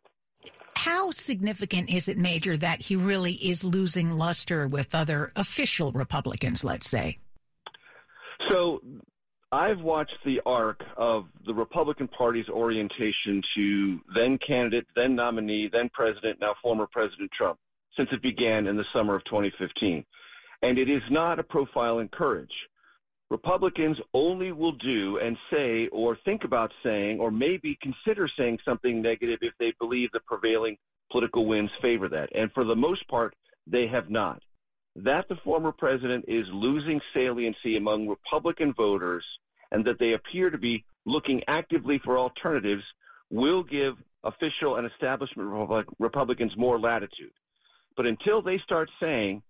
How 0.83 1.11
significant 1.11 1.89
is 1.89 2.09
it, 2.09 2.17
Major, 2.17 2.57
that 2.57 2.81
he 2.81 2.97
really 2.97 3.35
is 3.35 3.63
losing 3.63 4.11
luster 4.11 4.67
with 4.67 4.93
other 4.93 5.31
official 5.37 5.93
Republicans, 5.93 6.65
let's 6.65 6.89
say? 6.89 7.19
So 8.49 8.81
I've 9.53 9.79
watched 9.79 10.17
the 10.25 10.41
arc 10.45 10.83
of 10.97 11.27
the 11.45 11.53
Republican 11.53 12.09
Party's 12.09 12.49
orientation 12.49 13.41
to 13.55 14.01
then 14.13 14.37
candidate, 14.37 14.85
then 14.93 15.15
nominee, 15.15 15.69
then 15.69 15.87
president, 15.93 16.41
now 16.41 16.53
former 16.61 16.85
President 16.85 17.31
Trump 17.31 17.59
since 17.95 18.09
it 18.11 18.21
began 18.21 18.67
in 18.67 18.75
the 18.75 18.85
summer 18.91 19.15
of 19.15 19.23
2015. 19.23 20.03
And 20.63 20.77
it 20.77 20.89
is 20.89 21.03
not 21.09 21.39
a 21.39 21.43
profile 21.43 21.99
in 21.99 22.09
courage. 22.09 22.51
Republicans 23.33 23.97
only 24.13 24.51
will 24.51 24.73
do 24.73 25.17
and 25.17 25.35
say 25.51 25.87
or 25.87 26.15
think 26.15 26.43
about 26.43 26.71
saying 26.83 27.19
or 27.19 27.31
maybe 27.31 27.75
consider 27.81 28.27
saying 28.27 28.59
something 28.63 29.01
negative 29.01 29.39
if 29.41 29.53
they 29.57 29.73
believe 29.79 30.11
the 30.11 30.19
prevailing 30.19 30.77
political 31.11 31.47
winds 31.47 31.71
favor 31.81 32.07
that. 32.07 32.29
And 32.35 32.51
for 32.53 32.63
the 32.63 32.75
most 32.75 33.07
part, 33.07 33.33
they 33.65 33.87
have 33.87 34.11
not 34.11 34.43
that 34.95 35.27
the 35.27 35.35
former 35.37 35.71
president 35.71 36.25
is 36.27 36.45
losing 36.51 37.01
saliency 37.15 37.75
among 37.75 38.07
Republican 38.07 38.71
voters 38.71 39.25
and 39.71 39.83
that 39.85 39.97
they 39.97 40.13
appear 40.13 40.51
to 40.51 40.59
be 40.59 40.85
looking 41.05 41.41
actively 41.47 41.97
for 41.97 42.19
alternatives 42.19 42.83
will 43.31 43.63
give 43.63 43.95
official 44.23 44.75
and 44.75 44.85
establishment 44.85 45.87
Republicans 45.97 46.55
more 46.55 46.79
latitude. 46.79 47.33
But 47.97 48.05
until 48.05 48.43
they 48.43 48.59
start 48.59 48.91
saying 48.99 49.41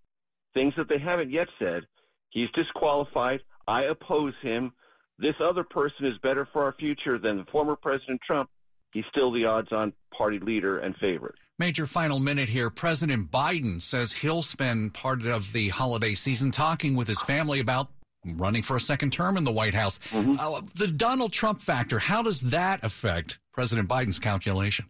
things 0.54 0.72
that 0.76 0.88
they 0.88 0.96
haven't 0.96 1.30
yet 1.30 1.48
said, 1.58 1.86
he's 2.30 2.50
disqualified, 2.52 3.42
I 3.66 3.84
oppose 3.84 4.34
him, 4.42 4.72
this 5.18 5.34
other 5.40 5.64
person 5.64 6.06
is 6.06 6.18
better 6.18 6.46
for 6.52 6.64
our 6.64 6.74
future 6.78 7.18
than 7.18 7.38
the 7.38 7.44
former 7.44 7.76
President 7.76 8.20
Trump, 8.26 8.50
he's 8.92 9.04
still 9.10 9.30
the 9.30 9.44
odds 9.44 9.72
on 9.72 9.92
party 10.16 10.38
leader 10.38 10.78
and 10.78 10.96
favorite. 10.96 11.36
Major 11.58 11.86
final 11.86 12.18
minute 12.18 12.48
here. 12.48 12.68
President 12.68 13.30
Biden 13.30 13.80
says 13.80 14.12
he'll 14.12 14.42
spend 14.42 14.92
part 14.92 15.24
of 15.24 15.52
the 15.52 15.68
holiday 15.68 16.14
season 16.14 16.50
talking 16.50 16.96
with 16.96 17.06
his 17.06 17.20
family 17.22 17.60
about 17.60 17.88
running 18.24 18.62
for 18.62 18.76
a 18.76 18.80
second 18.80 19.12
term 19.12 19.36
in 19.36 19.44
the 19.44 19.52
White 19.52 19.74
House. 19.74 20.00
Mm-hmm. 20.10 20.34
Uh, 20.38 20.62
the 20.74 20.88
Donald 20.88 21.32
Trump 21.32 21.62
factor, 21.62 21.98
how 21.98 22.22
does 22.22 22.40
that 22.40 22.82
affect 22.82 23.38
President 23.52 23.88
Biden's 23.88 24.18
calculation? 24.18 24.86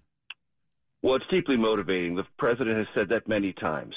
Well, 1.02 1.16
it's 1.16 1.26
deeply 1.30 1.56
motivating. 1.56 2.14
The 2.14 2.24
president 2.38 2.78
has 2.78 2.86
said 2.94 3.10
that 3.10 3.28
many 3.28 3.52
times. 3.52 3.94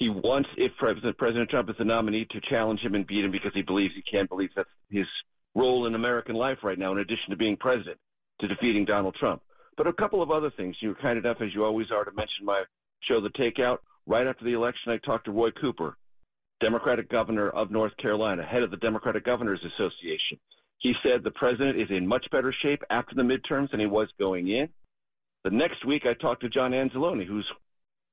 He 0.00 0.08
wants, 0.08 0.48
if 0.56 0.74
President, 0.78 1.18
President 1.18 1.50
Trump 1.50 1.68
is 1.68 1.76
the 1.76 1.84
nominee, 1.84 2.24
to 2.30 2.40
challenge 2.40 2.80
him 2.80 2.94
and 2.94 3.06
beat 3.06 3.22
him 3.22 3.30
because 3.30 3.52
he 3.52 3.60
believes 3.60 3.94
he 3.94 4.00
can't 4.00 4.30
believe 4.30 4.48
that's 4.56 4.68
his 4.88 5.06
role 5.54 5.84
in 5.84 5.94
American 5.94 6.34
life 6.34 6.64
right 6.64 6.78
now, 6.78 6.90
in 6.92 6.98
addition 6.98 7.28
to 7.30 7.36
being 7.36 7.54
president, 7.54 7.98
to 8.40 8.48
defeating 8.48 8.86
Donald 8.86 9.14
Trump. 9.14 9.42
But 9.76 9.86
a 9.86 9.92
couple 9.92 10.22
of 10.22 10.30
other 10.30 10.48
things. 10.50 10.76
You 10.80 10.88
were 10.88 10.94
kind 10.94 11.18
enough, 11.18 11.42
as 11.42 11.54
you 11.54 11.66
always 11.66 11.90
are, 11.90 12.02
to 12.02 12.12
mention 12.12 12.46
my 12.46 12.64
show, 13.00 13.20
The 13.20 13.28
Takeout. 13.28 13.78
Right 14.06 14.26
after 14.26 14.42
the 14.42 14.54
election, 14.54 14.90
I 14.90 14.96
talked 14.96 15.26
to 15.26 15.32
Roy 15.32 15.50
Cooper, 15.50 15.98
Democratic 16.60 17.10
governor 17.10 17.50
of 17.50 17.70
North 17.70 17.94
Carolina, 17.98 18.42
head 18.42 18.62
of 18.62 18.70
the 18.70 18.78
Democratic 18.78 19.22
Governors 19.24 19.62
Association. 19.62 20.38
He 20.78 20.96
said 21.02 21.22
the 21.22 21.30
president 21.30 21.78
is 21.78 21.90
in 21.90 22.06
much 22.06 22.30
better 22.30 22.52
shape 22.52 22.82
after 22.88 23.14
the 23.14 23.22
midterms 23.22 23.70
than 23.70 23.80
he 23.80 23.86
was 23.86 24.08
going 24.18 24.48
in. 24.48 24.70
The 25.44 25.50
next 25.50 25.84
week, 25.84 26.06
I 26.06 26.14
talked 26.14 26.40
to 26.40 26.48
John 26.48 26.72
Anzalone, 26.72 27.26
who's 27.26 27.50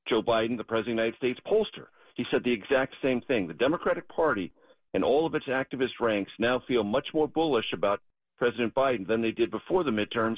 Joe 0.07 0.21
Biden, 0.21 0.57
the 0.57 0.63
president 0.63 0.99
of 0.99 1.03
the 1.03 1.03
United 1.03 1.17
States 1.17 1.39
pollster. 1.45 1.87
He 2.15 2.25
said 2.31 2.43
the 2.43 2.51
exact 2.51 2.95
same 3.01 3.21
thing. 3.21 3.47
The 3.47 3.53
Democratic 3.53 4.07
Party 4.09 4.51
and 4.93 5.03
all 5.03 5.25
of 5.25 5.35
its 5.35 5.45
activist 5.45 5.99
ranks 5.99 6.31
now 6.39 6.59
feel 6.67 6.83
much 6.83 7.07
more 7.13 7.27
bullish 7.27 7.73
about 7.73 8.01
President 8.37 8.73
Biden 8.73 9.07
than 9.07 9.21
they 9.21 9.31
did 9.31 9.51
before 9.51 9.83
the 9.83 9.91
midterms 9.91 10.37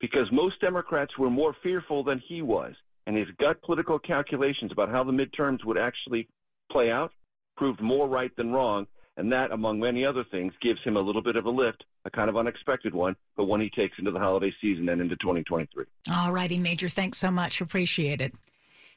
because 0.00 0.30
most 0.32 0.60
Democrats 0.60 1.16
were 1.18 1.30
more 1.30 1.54
fearful 1.62 2.02
than 2.02 2.18
he 2.18 2.42
was. 2.42 2.74
And 3.06 3.16
his 3.16 3.28
gut 3.38 3.60
political 3.62 3.98
calculations 3.98 4.72
about 4.72 4.88
how 4.88 5.02
the 5.02 5.12
midterms 5.12 5.64
would 5.64 5.78
actually 5.78 6.28
play 6.70 6.90
out 6.90 7.12
proved 7.56 7.80
more 7.80 8.08
right 8.08 8.34
than 8.36 8.52
wrong. 8.52 8.86
And 9.16 9.30
that, 9.32 9.52
among 9.52 9.78
many 9.78 10.06
other 10.06 10.24
things, 10.24 10.54
gives 10.62 10.82
him 10.82 10.96
a 10.96 11.00
little 11.00 11.20
bit 11.20 11.36
of 11.36 11.44
a 11.44 11.50
lift, 11.50 11.84
a 12.06 12.10
kind 12.10 12.30
of 12.30 12.36
unexpected 12.36 12.94
one, 12.94 13.14
but 13.36 13.44
one 13.44 13.60
he 13.60 13.68
takes 13.68 13.98
into 13.98 14.10
the 14.10 14.18
holiday 14.18 14.52
season 14.60 14.88
and 14.88 15.02
into 15.02 15.16
2023. 15.16 15.84
All 16.10 16.32
righty, 16.32 16.56
Major. 16.56 16.88
Thanks 16.88 17.18
so 17.18 17.30
much. 17.30 17.60
Appreciate 17.60 18.22
it. 18.22 18.32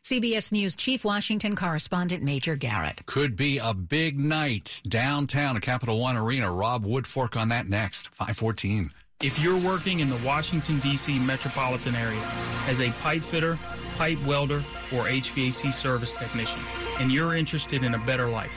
CBS 0.05 0.51
News 0.51 0.75
Chief 0.75 1.03
Washington 1.03 1.55
Correspondent 1.55 2.21
Major 2.21 2.55
Garrett. 2.55 3.03
Could 3.07 3.35
be 3.35 3.57
a 3.57 3.73
big 3.73 4.19
night 4.19 4.83
downtown 4.87 5.55
at 5.55 5.63
Capital 5.63 5.97
One 5.97 6.15
Arena. 6.15 6.51
Rob 6.51 6.85
Woodfork 6.85 7.35
on 7.35 7.49
that 7.49 7.65
next. 7.65 8.09
514. 8.09 8.91
If 9.23 9.39
you're 9.39 9.57
working 9.57 10.01
in 10.01 10.09
the 10.11 10.21
Washington, 10.23 10.77
D.C. 10.81 11.17
metropolitan 11.17 11.95
area 11.95 12.21
as 12.67 12.81
a 12.81 12.91
pipe 13.01 13.23
fitter, 13.23 13.57
pipe 13.97 14.23
welder, 14.27 14.63
or 14.93 15.05
HVAC 15.05 15.73
service 15.73 16.13
technician, 16.13 16.61
and 16.99 17.11
you're 17.11 17.35
interested 17.35 17.83
in 17.83 17.95
a 17.95 17.99
better 18.05 18.29
life, 18.29 18.55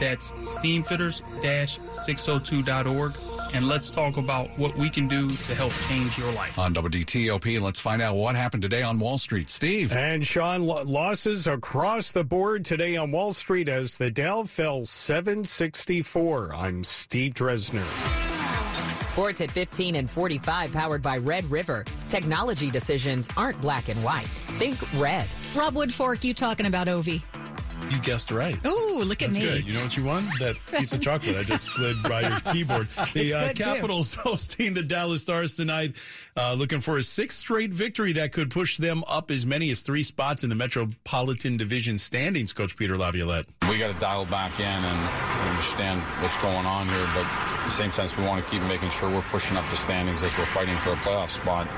That's 0.00 0.32
steamfitters-602.org. 0.32 3.16
And 3.52 3.68
let's 3.68 3.90
talk 3.90 4.16
about 4.16 4.48
what 4.58 4.76
we 4.76 4.90
can 4.90 5.06
do 5.06 5.28
to 5.28 5.54
help 5.54 5.72
change 5.88 6.18
your 6.18 6.32
life. 6.32 6.58
On 6.58 6.74
WTOP, 6.74 7.60
let's 7.60 7.78
find 7.78 8.02
out 8.02 8.16
what 8.16 8.34
happened 8.34 8.62
today 8.62 8.82
on 8.82 8.98
Wall 8.98 9.18
Street. 9.18 9.48
Steve. 9.48 9.92
And 9.92 10.26
Sean, 10.26 10.66
losses 10.66 11.46
across 11.46 12.10
the 12.10 12.24
board 12.24 12.64
today 12.64 12.96
on 12.96 13.12
Wall 13.12 13.32
Street 13.32 13.68
as 13.68 13.98
the 13.98 14.10
Dow 14.10 14.42
fell 14.44 14.84
764. 14.84 16.54
I'm 16.54 16.82
Steve 16.82 17.34
Dresner. 17.34 18.29
Sports 19.10 19.40
at 19.40 19.50
15 19.50 19.96
and 19.96 20.08
45, 20.08 20.70
powered 20.70 21.02
by 21.02 21.18
Red 21.18 21.44
River. 21.50 21.84
Technology 22.08 22.70
decisions 22.70 23.28
aren't 23.36 23.60
black 23.60 23.88
and 23.88 24.00
white. 24.04 24.28
Think 24.56 24.78
red. 25.00 25.28
Rob 25.52 25.74
Woodfork, 25.74 26.22
you 26.22 26.32
talking 26.32 26.66
about 26.66 26.86
Ovi? 26.86 27.20
You 27.90 27.98
guessed 27.98 28.30
right. 28.30 28.56
Oh, 28.64 29.02
look 29.04 29.20
at 29.20 29.30
That's 29.30 29.40
me. 29.40 29.46
Good. 29.46 29.66
You 29.66 29.74
know 29.74 29.82
what 29.82 29.96
you 29.96 30.04
won? 30.04 30.24
That 30.38 30.54
piece 30.72 30.92
of 30.92 31.00
chocolate 31.00 31.36
I 31.38 31.42
just 31.42 31.64
slid 31.64 31.96
by 32.08 32.20
your 32.20 32.38
keyboard. 32.52 32.86
The 33.12 33.34
uh, 33.34 33.46
good, 33.48 33.56
too. 33.56 33.64
Capitals 33.64 34.14
hosting 34.26 34.74
the 34.74 34.82
Dallas 34.84 35.22
Stars 35.22 35.56
tonight, 35.56 35.96
uh, 36.36 36.54
looking 36.54 36.80
for 36.80 36.96
a 36.96 37.02
sixth 37.02 37.38
straight 37.38 37.72
victory 37.72 38.12
that 38.12 38.30
could 38.30 38.48
push 38.50 38.76
them 38.76 39.02
up 39.08 39.32
as 39.32 39.44
many 39.44 39.70
as 39.70 39.80
three 39.80 40.04
spots 40.04 40.44
in 40.44 40.50
the 40.50 40.56
Metropolitan 40.56 41.56
Division 41.56 41.98
standings, 41.98 42.52
Coach 42.52 42.76
Peter 42.76 42.96
Laviolette. 42.96 43.46
We 43.68 43.78
got 43.78 43.92
to 43.92 43.98
dial 43.98 44.24
back 44.24 44.60
in 44.60 44.66
and 44.66 45.48
understand 45.50 46.00
what's 46.22 46.36
going 46.36 46.66
on 46.66 46.88
here, 46.88 47.08
but 47.12 47.26
in 47.26 47.49
the 47.70 47.76
same 47.76 47.92
sense, 47.92 48.16
we 48.16 48.24
want 48.24 48.44
to 48.44 48.50
keep 48.50 48.62
making 48.62 48.90
sure 48.90 49.08
we're 49.08 49.22
pushing 49.22 49.56
up 49.56 49.68
the 49.70 49.76
standings 49.76 50.22
as 50.22 50.36
we're 50.36 50.46
fighting 50.46 50.76
for 50.78 50.90
a 50.90 50.96
playoff 50.96 51.30
spot. 51.30 51.70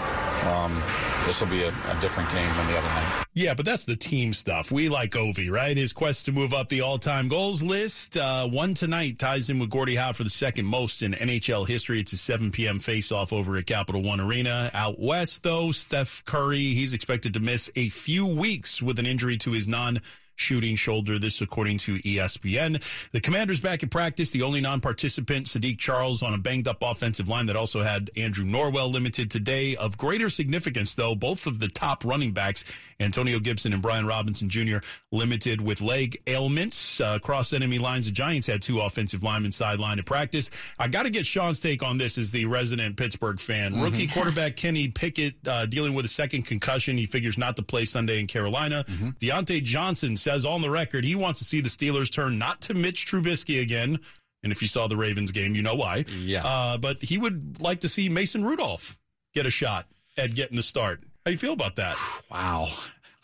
Um, 0.46 0.82
this 1.26 1.40
will 1.40 1.48
be 1.48 1.62
a, 1.62 1.68
a 1.68 1.98
different 2.00 2.30
game 2.30 2.48
than 2.56 2.66
the 2.66 2.78
other 2.78 2.88
night. 2.88 3.24
Yeah, 3.34 3.54
but 3.54 3.64
that's 3.64 3.84
the 3.84 3.96
team 3.96 4.32
stuff. 4.32 4.70
We 4.70 4.88
like 4.88 5.12
Ovi, 5.12 5.50
right? 5.50 5.76
His 5.76 5.92
quest 5.92 6.26
to 6.26 6.32
move 6.32 6.52
up 6.52 6.68
the 6.68 6.80
all-time 6.80 7.28
goals 7.28 7.62
list. 7.62 8.16
Uh, 8.16 8.46
one 8.48 8.74
tonight 8.74 9.18
ties 9.18 9.48
him 9.48 9.58
with 9.58 9.70
Gordie 9.70 9.96
Howe 9.96 10.12
for 10.12 10.24
the 10.24 10.30
second 10.30 10.66
most 10.66 11.02
in 11.02 11.12
NHL 11.12 11.66
history. 11.66 12.00
It's 12.00 12.12
a 12.12 12.16
7 12.16 12.50
p.m. 12.50 12.78
face-off 12.78 13.32
over 13.32 13.56
at 13.56 13.66
Capital 13.66 14.02
One 14.02 14.20
Arena. 14.20 14.70
Out 14.74 14.98
west, 14.98 15.42
though, 15.42 15.72
Steph 15.72 16.24
Curry, 16.24 16.74
he's 16.74 16.92
expected 16.94 17.34
to 17.34 17.40
miss 17.40 17.70
a 17.76 17.88
few 17.88 18.26
weeks 18.26 18.82
with 18.82 18.98
an 18.98 19.06
injury 19.06 19.36
to 19.38 19.52
his 19.52 19.68
non- 19.68 20.00
shooting 20.36 20.76
shoulder. 20.76 21.18
This, 21.18 21.40
according 21.40 21.78
to 21.78 21.96
ESPN. 21.96 22.82
The 23.12 23.20
Commanders 23.20 23.60
back 23.60 23.82
in 23.82 23.88
practice. 23.88 24.30
The 24.30 24.42
only 24.42 24.60
non-participant, 24.60 25.46
Saahdiq 25.46 25.78
Charles, 25.78 26.22
on 26.22 26.34
a 26.34 26.38
banged-up 26.38 26.78
offensive 26.82 27.28
line 27.28 27.46
that 27.46 27.56
also 27.56 27.82
had 27.82 28.10
Andrew 28.16 28.44
Norwell 28.44 28.92
limited 28.92 29.30
today. 29.30 29.76
Of 29.76 29.96
greater 29.98 30.28
significance, 30.28 30.94
though, 30.94 31.14
both 31.14 31.46
of 31.46 31.58
the 31.58 31.68
top 31.68 32.04
running 32.04 32.32
backs, 32.32 32.64
Antonio 33.00 33.38
Gibson 33.38 33.72
and 33.72 33.82
Brian 33.82 34.06
Robinson 34.06 34.48
Jr., 34.48 34.78
limited 35.10 35.60
with 35.60 35.80
leg 35.80 36.20
ailments. 36.26 37.00
Uh, 37.00 37.14
across 37.16 37.52
enemy 37.52 37.78
lines, 37.78 38.06
the 38.06 38.12
Giants 38.12 38.46
had 38.46 38.62
two 38.62 38.80
offensive 38.80 39.22
linemen 39.22 39.50
sidelined 39.50 39.98
at 39.98 40.06
practice. 40.06 40.50
I 40.78 40.88
got 40.88 41.04
to 41.04 41.10
get 41.10 41.26
Sean's 41.26 41.60
take 41.60 41.82
on 41.82 41.98
this 41.98 42.18
as 42.18 42.30
the 42.30 42.46
resident 42.46 42.96
Pittsburgh 42.96 43.40
fan. 43.40 43.72
Mm-hmm. 43.72 43.82
Rookie 43.82 44.06
quarterback 44.06 44.56
Kenny 44.56 44.88
Pickett 44.88 45.34
uh, 45.46 45.66
dealing 45.66 45.94
with 45.94 46.04
a 46.04 46.08
second 46.08 46.42
concussion. 46.42 46.96
He 46.96 47.06
figures 47.06 47.38
not 47.38 47.56
to 47.56 47.62
play 47.62 47.84
Sunday 47.84 48.20
in 48.20 48.26
Carolina. 48.26 48.84
Mm-hmm. 48.86 49.08
Diontae 49.20 49.62
Johnson 49.62 50.16
says 50.22 50.46
on 50.46 50.62
the 50.62 50.70
record 50.70 51.04
he 51.04 51.14
wants 51.14 51.38
to 51.40 51.44
see 51.44 51.60
the 51.60 51.68
Steelers 51.68 52.10
turn 52.10 52.38
not 52.38 52.60
to 52.62 52.74
Mitch 52.74 53.06
Trubisky 53.06 53.60
again. 53.60 54.00
And 54.42 54.50
if 54.50 54.60
you 54.62 54.68
saw 54.68 54.88
the 54.88 54.96
Ravens 54.96 55.30
game, 55.30 55.54
you 55.54 55.62
know 55.62 55.74
why. 55.74 56.04
Yeah. 56.08 56.44
Uh, 56.44 56.78
but 56.78 57.02
he 57.02 57.18
would 57.18 57.60
like 57.60 57.80
to 57.80 57.88
see 57.88 58.08
Mason 58.08 58.44
Rudolph 58.44 58.98
get 59.34 59.46
a 59.46 59.50
shot 59.50 59.86
at 60.16 60.34
getting 60.34 60.56
the 60.56 60.62
start. 60.62 61.02
How 61.24 61.30
you 61.30 61.38
feel 61.38 61.52
about 61.52 61.76
that? 61.76 61.96
Wow. 62.30 62.68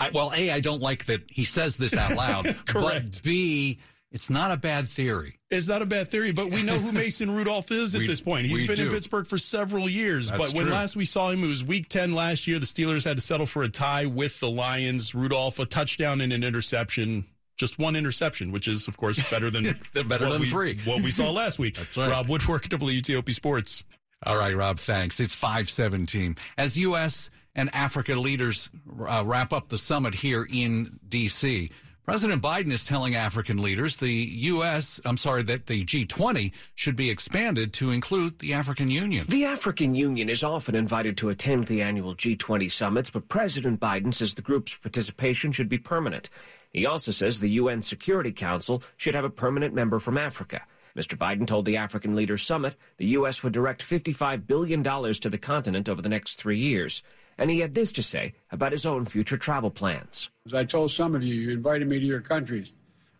I, 0.00 0.10
well, 0.10 0.32
A, 0.34 0.52
I 0.52 0.60
don't 0.60 0.80
like 0.80 1.06
that 1.06 1.22
he 1.28 1.44
says 1.44 1.76
this 1.76 1.96
out 1.96 2.14
loud. 2.14 2.44
Correct. 2.66 3.04
But 3.04 3.20
B, 3.24 3.78
it's 4.10 4.30
not 4.30 4.50
a 4.50 4.56
bad 4.56 4.88
theory. 4.88 5.38
It's 5.50 5.68
not 5.68 5.82
a 5.82 5.86
bad 5.86 6.08
theory, 6.08 6.32
but 6.32 6.50
we 6.50 6.62
know 6.62 6.78
who 6.78 6.92
Mason 6.92 7.30
Rudolph 7.30 7.70
is 7.70 7.94
at 7.94 8.00
We- 8.00 8.06
this 8.06 8.20
point. 8.20 8.46
He's 8.46 8.66
been 8.66 8.80
in. 8.80 8.90
Pittsburgh 8.90 9.26
for 9.26 9.38
several 9.38 9.88
years. 9.88 10.30
That's 10.30 10.48
but 10.48 10.54
when 10.56 10.64
true. 10.66 10.72
last 10.74 10.96
we 10.96 11.04
saw 11.04 11.30
him, 11.30 11.44
it 11.44 11.48
was 11.48 11.62
week 11.64 11.88
10 11.88 12.12
last 12.14 12.46
year. 12.46 12.58
The 12.58 12.66
Steelers 12.66 13.04
had 13.04 13.16
to 13.16 13.22
settle 13.22 13.46
for 13.46 13.62
a 13.62 13.68
tie 13.68 14.06
with 14.06 14.40
the 14.40 14.50
Lions. 14.50 15.14
Rudolph, 15.14 15.58
a 15.58 15.66
touchdown 15.66 16.20
and 16.20 16.32
an 16.32 16.42
interception. 16.44 17.26
Just 17.56 17.78
one 17.78 17.96
interception, 17.96 18.52
which 18.52 18.68
is, 18.68 18.86
of 18.88 18.96
course, 18.96 19.18
better 19.30 19.50
than, 19.50 19.64
Better 19.92 20.04
what 20.06 20.18
than 20.32 20.40
we, 20.40 20.46
three. 20.46 20.78
what 20.84 21.02
we 21.02 21.10
saw 21.10 21.30
last 21.32 21.58
week. 21.58 21.76
That's 21.76 21.96
right. 21.96 22.08
Rob 22.10 22.26
Woodfork, 22.26 22.68
WTOP 22.68 23.34
Sports. 23.34 23.82
All 24.24 24.36
right, 24.38 24.54
Rob, 24.56 24.78
thanks. 24.78 25.18
It's 25.20 25.34
517. 25.34 26.36
As 26.56 26.78
U.S. 26.78 27.30
and 27.54 27.68
Africa 27.74 28.14
leaders 28.14 28.70
uh, 29.08 29.22
wrap 29.26 29.52
up 29.52 29.68
the 29.68 29.78
summit 29.78 30.14
here 30.14 30.46
in 30.48 30.98
D.C., 31.08 31.70
President 32.08 32.42
Biden 32.42 32.72
is 32.72 32.86
telling 32.86 33.16
African 33.16 33.60
leaders 33.60 33.98
the 33.98 34.10
U.S., 34.10 34.98
I'm 35.04 35.18
sorry, 35.18 35.42
that 35.42 35.66
the 35.66 35.84
G20 35.84 36.52
should 36.74 36.96
be 36.96 37.10
expanded 37.10 37.74
to 37.74 37.90
include 37.90 38.38
the 38.38 38.54
African 38.54 38.90
Union. 38.90 39.26
The 39.28 39.44
African 39.44 39.94
Union 39.94 40.30
is 40.30 40.42
often 40.42 40.74
invited 40.74 41.18
to 41.18 41.28
attend 41.28 41.66
the 41.66 41.82
annual 41.82 42.14
G20 42.14 42.72
summits, 42.72 43.10
but 43.10 43.28
President 43.28 43.78
Biden 43.78 44.14
says 44.14 44.32
the 44.32 44.40
group's 44.40 44.74
participation 44.74 45.52
should 45.52 45.68
be 45.68 45.76
permanent. 45.76 46.30
He 46.72 46.86
also 46.86 47.12
says 47.12 47.40
the 47.40 47.50
UN 47.50 47.82
Security 47.82 48.32
Council 48.32 48.82
should 48.96 49.14
have 49.14 49.26
a 49.26 49.30
permanent 49.30 49.74
member 49.74 49.98
from 49.98 50.16
Africa. 50.16 50.62
Mr. 50.96 51.14
Biden 51.14 51.46
told 51.46 51.66
the 51.66 51.76
African 51.76 52.16
Leaders 52.16 52.42
Summit 52.42 52.74
the 52.96 53.06
U.S. 53.18 53.42
would 53.42 53.52
direct 53.52 53.84
$55 53.84 54.46
billion 54.46 54.82
to 54.82 55.28
the 55.28 55.36
continent 55.36 55.90
over 55.90 56.00
the 56.00 56.08
next 56.08 56.36
three 56.36 56.58
years. 56.58 57.02
And 57.38 57.50
he 57.50 57.60
had 57.60 57.72
this 57.72 57.92
to 57.92 58.02
say 58.02 58.34
about 58.50 58.72
his 58.72 58.84
own 58.84 59.04
future 59.04 59.38
travel 59.38 59.70
plans. 59.70 60.28
As 60.44 60.54
I 60.54 60.64
told 60.64 60.90
some 60.90 61.14
of 61.14 61.22
you, 61.22 61.34
you 61.34 61.50
invited 61.52 61.88
me 61.88 62.00
to 62.00 62.04
your 62.04 62.20
countries. 62.20 62.72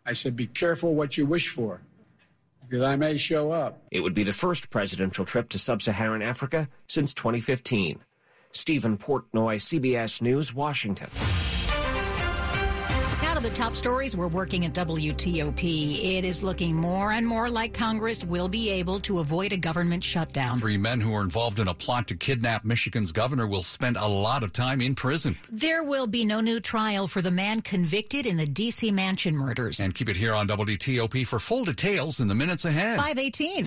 I 0.05 0.13
said, 0.13 0.35
be 0.35 0.47
careful 0.47 0.95
what 0.95 1.17
you 1.17 1.25
wish 1.25 1.49
for, 1.49 1.81
because 2.63 2.83
I 2.83 2.97
may 2.97 3.17
show 3.17 3.53
up. 3.53 3.83
It 3.93 4.01
would 4.01 4.15
be 4.15 4.25
the 4.25 4.33
first 4.33 4.71
presidential 4.71 5.25
trip 5.25 5.49
to 5.51 5.59
sub 5.59 5.83
Saharan 5.83 6.23
Africa 6.23 6.69
since 6.89 7.15
2015. 7.15 8.01
Steven 8.53 8.99
Portnoy, 8.99 9.57
CBS 9.59 10.21
News, 10.23 10.55
Washington. 10.55 11.09
To 13.39 13.45
the 13.45 13.55
top 13.55 13.77
stories 13.77 14.17
we're 14.17 14.27
working 14.27 14.65
at 14.65 14.73
WTOP. 14.73 16.17
It 16.19 16.25
is 16.25 16.43
looking 16.43 16.75
more 16.75 17.13
and 17.13 17.25
more 17.25 17.49
like 17.49 17.73
Congress 17.73 18.25
will 18.25 18.49
be 18.49 18.69
able 18.69 18.99
to 19.01 19.21
avoid 19.21 19.53
a 19.53 19.57
government 19.57 20.03
shutdown. 20.03 20.59
Three 20.59 20.77
men 20.77 21.01
who 21.01 21.15
are 21.15 21.23
involved 21.23 21.61
in 21.61 21.69
a 21.69 21.75
plot 21.75 22.09
to 22.09 22.17
kidnap 22.17 22.65
Michigan's 22.65 23.13
governor 23.13 23.47
will 23.47 23.63
spend 23.63 23.97
a 23.97 24.09
lot 24.09 24.43
of 24.43 24.53
time 24.53 24.81
in 24.81 24.97
prison. 24.97 25.39
There 25.53 25.85
will 25.85 26.09
be 26.09 26.25
no 26.25 26.41
new 26.41 26.59
trial 26.59 27.07
for 27.07 27.23
the 27.23 27.31
man 27.31 27.61
convicted 27.61 28.27
in 28.27 28.39
the 28.39 28.47
D.C. 28.47 28.91
mansion 28.91 29.37
murders. 29.37 29.79
And 29.79 29.95
keep 29.95 30.09
it 30.09 30.17
here 30.17 30.35
on 30.35 30.49
WTOP 30.49 31.25
for 31.25 31.39
full 31.39 31.65
details 31.65 32.19
in 32.19 32.27
the 32.27 32.35
minutes 32.35 32.65
ahead. 32.65 32.99
518. 32.99 33.67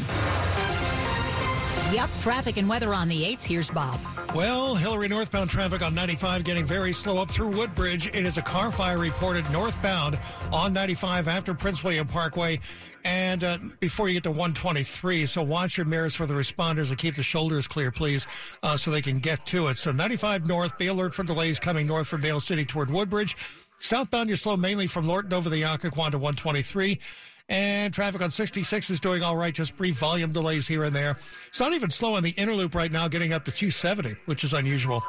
Yep, 1.91 2.09
traffic 2.21 2.55
and 2.55 2.69
weather 2.69 2.93
on 2.93 3.09
the 3.09 3.23
8s. 3.23 3.43
Here's 3.43 3.69
Bob. 3.69 3.99
Well, 4.33 4.75
Hillary 4.75 5.09
northbound 5.09 5.49
traffic 5.49 5.81
on 5.81 5.93
95 5.93 6.45
getting 6.45 6.65
very 6.65 6.93
slow 6.93 7.17
up 7.17 7.29
through 7.29 7.49
Woodbridge. 7.49 8.07
It 8.07 8.25
is 8.25 8.37
a 8.37 8.41
car 8.41 8.71
fire 8.71 8.97
reported 8.97 9.43
northbound 9.51 10.17
on 10.53 10.71
95 10.71 11.27
after 11.27 11.53
Prince 11.53 11.83
William 11.83 12.07
Parkway 12.07 12.61
and 13.03 13.43
uh, 13.43 13.57
before 13.81 14.07
you 14.07 14.13
get 14.13 14.23
to 14.23 14.29
123. 14.31 15.25
So 15.25 15.43
watch 15.43 15.75
your 15.75 15.85
mirrors 15.85 16.15
for 16.15 16.25
the 16.25 16.33
responders 16.33 16.89
and 16.89 16.97
keep 16.97 17.15
the 17.15 17.23
shoulders 17.23 17.67
clear, 17.67 17.91
please, 17.91 18.25
uh, 18.63 18.77
so 18.77 18.89
they 18.89 19.01
can 19.01 19.19
get 19.19 19.45
to 19.47 19.67
it. 19.67 19.77
So 19.77 19.91
95 19.91 20.47
north, 20.47 20.77
be 20.77 20.87
alert 20.87 21.13
for 21.13 21.23
delays 21.23 21.59
coming 21.59 21.87
north 21.87 22.07
from 22.07 22.21
Dale 22.21 22.39
City 22.39 22.63
toward 22.63 22.89
Woodbridge. 22.89 23.35
Southbound, 23.79 24.29
you're 24.29 24.37
slow 24.37 24.55
mainly 24.55 24.87
from 24.87 25.07
Lorton 25.07 25.33
over 25.33 25.49
the 25.49 25.63
Occoquan 25.63 26.11
to 26.11 26.17
123. 26.17 26.99
And 27.51 27.93
traffic 27.93 28.21
on 28.21 28.31
66 28.31 28.89
is 28.89 29.01
doing 29.01 29.23
all 29.23 29.35
right, 29.35 29.53
just 29.53 29.75
brief 29.75 29.97
volume 29.97 30.31
delays 30.31 30.65
here 30.65 30.85
and 30.85 30.95
there. 30.95 31.17
It's 31.49 31.59
not 31.59 31.73
even 31.73 31.89
slow 31.89 32.15
on 32.15 32.23
the 32.23 32.29
inner 32.37 32.53
loop 32.53 32.73
right 32.73 32.89
now, 32.89 33.09
getting 33.09 33.33
up 33.33 33.43
to 33.43 33.51
270, 33.51 34.15
which 34.25 34.45
is 34.45 34.53
unusual. 34.53 35.03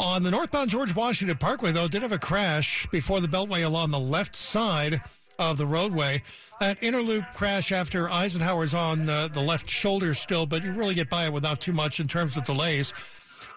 On 0.00 0.24
the 0.24 0.32
northbound 0.32 0.70
George 0.70 0.92
Washington 0.92 1.36
Parkway, 1.36 1.70
though, 1.70 1.86
did 1.86 2.02
have 2.02 2.10
a 2.10 2.18
crash 2.18 2.88
before 2.88 3.20
the 3.20 3.28
Beltway 3.28 3.64
along 3.64 3.92
the 3.92 4.00
left 4.00 4.34
side 4.34 5.00
of 5.38 5.56
the 5.56 5.66
roadway. 5.66 6.24
That 6.58 6.82
inner 6.82 7.00
loop 7.00 7.26
crash 7.32 7.70
after 7.70 8.10
Eisenhower's 8.10 8.74
on 8.74 9.06
the, 9.06 9.30
the 9.32 9.40
left 9.40 9.70
shoulder 9.70 10.14
still, 10.14 10.46
but 10.46 10.64
you 10.64 10.72
really 10.72 10.94
get 10.94 11.08
by 11.08 11.26
it 11.26 11.32
without 11.32 11.60
too 11.60 11.72
much 11.72 12.00
in 12.00 12.08
terms 12.08 12.36
of 12.36 12.42
delays. 12.42 12.92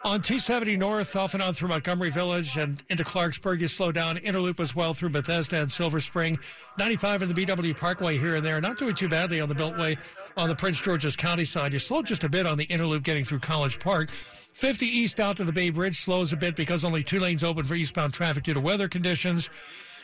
On 0.06 0.22
270 0.22 0.78
North, 0.78 1.16
off 1.16 1.34
and 1.34 1.42
on 1.42 1.56
through 1.56 1.70
Montgomery 1.70 2.12
Village 2.12 2.58
and 2.58 2.80
into 2.90 3.04
Clarksburg, 3.04 3.60
you 3.60 3.68
slow 3.68 3.92
down. 3.92 4.18
Interloop 4.18 4.60
as 4.60 4.76
well 4.76 4.94
through 4.94 5.10
Bethesda 5.10 5.60
and 5.60 5.72
Silver 5.72 6.00
Spring. 6.00 6.38
95 6.78 7.24
in 7.24 7.30
the 7.30 7.34
BW 7.34 7.76
Parkway 7.76 8.16
here 8.16 8.36
and 8.36 8.46
there. 8.46 8.62
Not 8.62 8.78
doing 8.78 8.94
too 8.94 9.10
badly 9.10 9.42
on 9.42 9.50
the 9.50 9.56
Beltway 9.56 9.98
on 10.38 10.48
the 10.48 10.56
Prince 10.56 10.80
George's 10.80 11.16
County 11.16 11.44
side. 11.44 11.74
You 11.74 11.80
slow 11.80 12.04
just 12.04 12.24
a 12.24 12.30
bit 12.30 12.46
on 12.46 12.60
the 12.60 12.68
Interloop 12.68 13.02
getting 13.02 13.24
through 13.24 13.40
College 13.40 13.80
Park. 13.80 14.12
50 14.12 14.86
east 14.86 15.20
out 15.20 15.38
to 15.38 15.44
the 15.44 15.52
Bay 15.52 15.72
Bridge 15.72 16.00
slows 16.00 16.32
a 16.34 16.38
bit 16.38 16.56
because 16.56 16.86
only 16.86 17.04
two 17.04 17.20
lanes 17.20 17.44
open 17.44 17.66
for 17.66 17.74
eastbound 17.74 18.14
traffic 18.14 18.44
due 18.44 18.54
to 18.54 18.60
weather 18.60 18.88
conditions. 18.88 19.50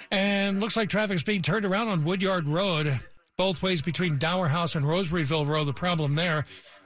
And 0.10 0.60
looks 0.60 0.76
like 0.76 0.90
traffic's 0.90 1.22
being 1.22 1.44
turned 1.44 1.64
around 1.64 1.90
on 1.90 2.04
Woodyard 2.04 2.48
Road, 2.48 3.00
both 3.38 3.62
ways 3.62 3.84
between 3.84 4.18
Dower 4.18 4.48
House 4.48 4.74
and 4.74 4.84
Rosaryville 4.84 5.48
Road. 5.48 5.66
The 5.66 5.74
problem 5.74 6.16
there, 6.16 6.46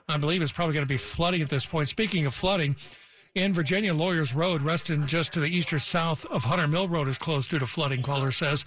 I 0.10 0.18
believe, 0.18 0.42
is 0.42 0.52
probably 0.52 0.74
going 0.74 0.86
to 0.86 0.94
be 0.94 0.98
flooding 0.98 1.42
at 1.42 1.48
this 1.48 1.66
point. 1.66 1.88
Speaking 1.88 2.26
of 2.26 2.36
flooding, 2.36 2.76
in 3.36 3.54
Virginia, 3.54 3.94
Lawyers 3.94 4.34
Road, 4.34 4.62
Reston 4.62 5.06
just 5.06 5.34
to 5.34 5.42
the 5.42 5.50
east 5.50 5.74
or 5.74 5.80
south 5.80 6.26
of 6.28 6.46
Hunter 6.46 6.68
Mill 6.68 6.88
Road, 6.88 7.10
is 7.10 7.18
closed 7.18 7.50
due 7.50 7.60
to 7.60 7.68
flooding, 7.68 8.02
caller 8.02 8.32
says. 8.32 8.64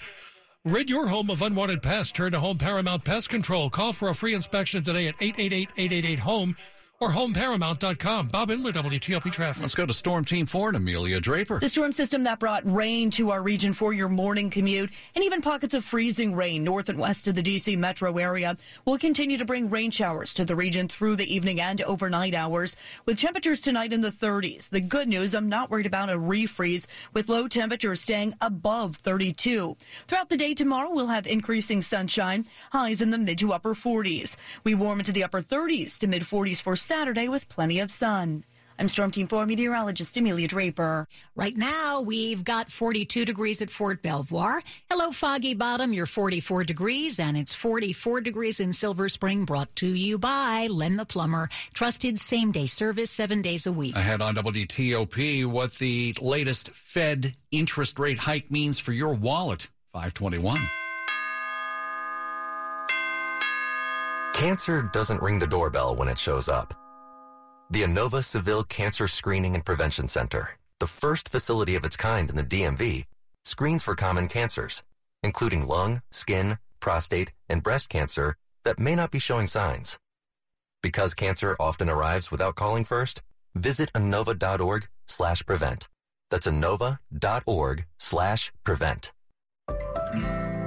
Rid 0.64 0.90
your 0.90 1.09
home 1.09 1.31
of 1.31 1.40
unwanted 1.40 1.83
pests. 1.83 2.12
Turn 2.12 2.33
to 2.33 2.40
Home 2.40 2.59
Paramount 2.59 3.02
Pest 3.02 3.31
Control. 3.31 3.70
Call 3.70 3.94
for 3.94 4.11
a 4.11 4.14
free 4.14 4.35
inspection 4.35 4.83
today 4.83 5.09
at 5.09 5.16
888-888-HOME 5.16 6.57
or 7.01 7.11
homeparamount.com. 7.11 8.27
Bob 8.27 8.49
Imler, 8.49 8.73
WTOP 8.73 9.31
Traffic. 9.31 9.63
Let's 9.63 9.75
go 9.77 9.87
to 9.87 9.95
Storm 9.95 10.25
Team 10.25 10.47
4 10.47 10.71
and 10.71 10.79
Amelia 10.79 11.21
Draper. 11.21 11.61
The 11.61 11.69
storm 11.69 11.93
system 11.93 12.25
that 12.25 12.41
brought 12.41 12.69
rain 12.71 13.13
to 13.13 13.31
our 13.31 13.41
region 13.41 13.73
for 13.73 13.93
your 13.93 14.09
morning 14.09 14.51
commute 14.51 14.91
and 15.15 15.25
even 15.25 15.41
pockets 15.41 15.75
of 15.75 15.85
freezing 15.85 16.35
rain 16.35 16.65
north 16.65 16.89
and 16.89 16.99
west 16.99 17.29
of 17.29 17.35
the 17.35 17.43
D.C. 17.43 17.77
metro 17.77 18.17
area 18.17 18.57
will 18.85 18.99
continue 18.99 19.39
to 19.39 19.45
bring 19.45 19.71
rain 19.71 19.93
showers 19.93 20.35
to 20.35 20.45
the 20.45 20.57
region 20.57 20.89
through 20.89 21.15
the 21.15 21.33
evening 21.33 21.61
and 21.61 21.83
overnight 21.83 22.35
hours 22.35 22.75
with 23.07 23.17
temperatures 23.17 23.61
tonight 23.61 23.93
in 23.93 24.01
the 24.01 24.11
30s. 24.11 24.69
The 24.69 24.81
good 24.81 25.07
news, 25.09 25.37
I'm 25.37 25.49
not 25.49 25.71
worried 25.71 25.87
about 25.87 26.11
a 26.11 26.17
refreeze 26.17 26.87
with 27.13 27.29
low 27.29 27.47
temperatures 27.47 28.01
staying 28.01 28.35
above 28.41 28.97
32. 28.97 29.77
Throughout 30.09 30.31
the 30.31 30.37
day 30.37 30.53
tomorrow, 30.53 30.91
we'll 30.91 31.07
have 31.07 31.29
increasing 31.29 31.81
sunshine, 31.81 32.45
highs 32.73 33.01
in 33.01 33.11
the 33.13 33.19
mid 33.19 33.39
to 33.39 33.53
upper 33.53 33.77
40s. 33.77 34.35
We 34.65 34.75
warm 34.75 34.99
into 34.99 35.13
the 35.13 35.23
upper 35.23 35.43
30s 35.43 35.97
to 35.99 36.09
mid 36.09 36.23
40s 36.23 36.61
for 36.61 36.75
Saturday 36.88 37.29
with 37.29 37.51
plenty 37.51 37.81
of 37.81 37.90
sun. 37.90 38.44
I'm 38.79 38.88
Storm 38.88 39.11
Team 39.11 39.27
4 39.27 39.44
meteorologist 39.44 40.16
Amelia 40.16 40.48
Draper. 40.48 41.07
Right 41.37 41.55
now, 41.55 42.01
we've 42.01 42.42
got 42.42 42.72
42 42.72 43.27
degrees 43.27 43.61
at 43.61 43.68
Fort 43.68 44.01
Belvoir. 44.01 44.62
Hello, 44.90 45.11
Foggy 45.12 45.53
Bottom. 45.53 45.92
You're 45.92 46.07
44 46.07 46.64
degrees, 46.64 47.20
and 47.20 47.37
it's 47.37 47.53
44 47.53 48.22
degrees 48.22 48.59
in 48.59 48.72
Silver 48.72 49.11
Spring, 49.11 49.44
brought 49.44 49.77
to 49.77 49.87
you 49.87 50.16
by 50.16 50.66
Len 50.70 50.94
the 50.94 51.05
Plumber. 51.05 51.51
Trusted 51.74 52.18
same 52.18 52.53
day 52.53 52.64
service 52.64 53.11
seven 53.11 53.42
days 53.42 53.66
a 53.66 53.72
week. 53.72 53.94
Ahead 53.94 54.22
on 54.22 54.35
WTOP, 54.37 55.44
what 55.44 55.74
the 55.74 56.14
latest 56.22 56.70
Fed 56.70 57.35
interest 57.51 57.98
rate 57.98 58.18
hike 58.20 58.51
means 58.51 58.79
for 58.79 58.92
your 58.92 59.12
wallet. 59.12 59.68
521. 59.92 60.88
Cancer 64.38 64.88
doesn't 64.92 65.20
ring 65.20 65.40
the 65.40 65.48
doorbell 65.48 65.96
when 65.96 66.07
it 66.07 66.16
shows 66.16 66.48
up. 66.48 66.72
The 67.72 67.83
Inova 67.83 68.22
Saville 68.22 68.62
Cancer 68.62 69.09
Screening 69.09 69.57
and 69.57 69.64
Prevention 69.64 70.07
Center, 70.07 70.51
the 70.79 70.87
first 70.87 71.29
facility 71.29 71.74
of 71.74 71.85
its 71.85 71.96
kind 71.96 72.31
in 72.31 72.37
the 72.37 72.44
DMV, 72.44 73.07
screens 73.44 73.83
for 73.83 73.96
common 73.96 74.29
cancers, 74.29 74.85
including 75.24 75.66
lung, 75.66 76.03
skin, 76.12 76.59
prostate, 76.79 77.33
and 77.48 77.64
breast 77.64 77.88
cancer 77.88 78.37
that 78.62 78.79
may 78.79 78.94
not 78.94 79.11
be 79.11 79.18
showing 79.18 79.48
signs. 79.48 79.98
Because 80.85 81.14
cancer 81.14 81.57
often 81.59 81.90
arrives 81.90 82.31
without 82.31 82.55
calling 82.55 82.85
first, 82.85 83.22
visit 83.57 83.92
inova.org 83.92 84.87
slash 85.09 85.44
prevent. 85.46 85.88
That's 86.31 86.46
inova.org 86.46 87.87
slash 87.98 88.53
prevent. 88.62 89.11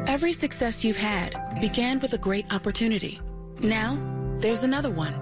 Every 0.07 0.33
success 0.33 0.83
you've 0.83 0.97
had 0.97 1.61
began 1.61 2.01
with 2.01 2.11
a 2.11 2.17
great 2.17 2.53
opportunity. 2.53 3.21
Now, 3.63 3.99
there's 4.39 4.63
another 4.63 4.89
one. 4.89 5.13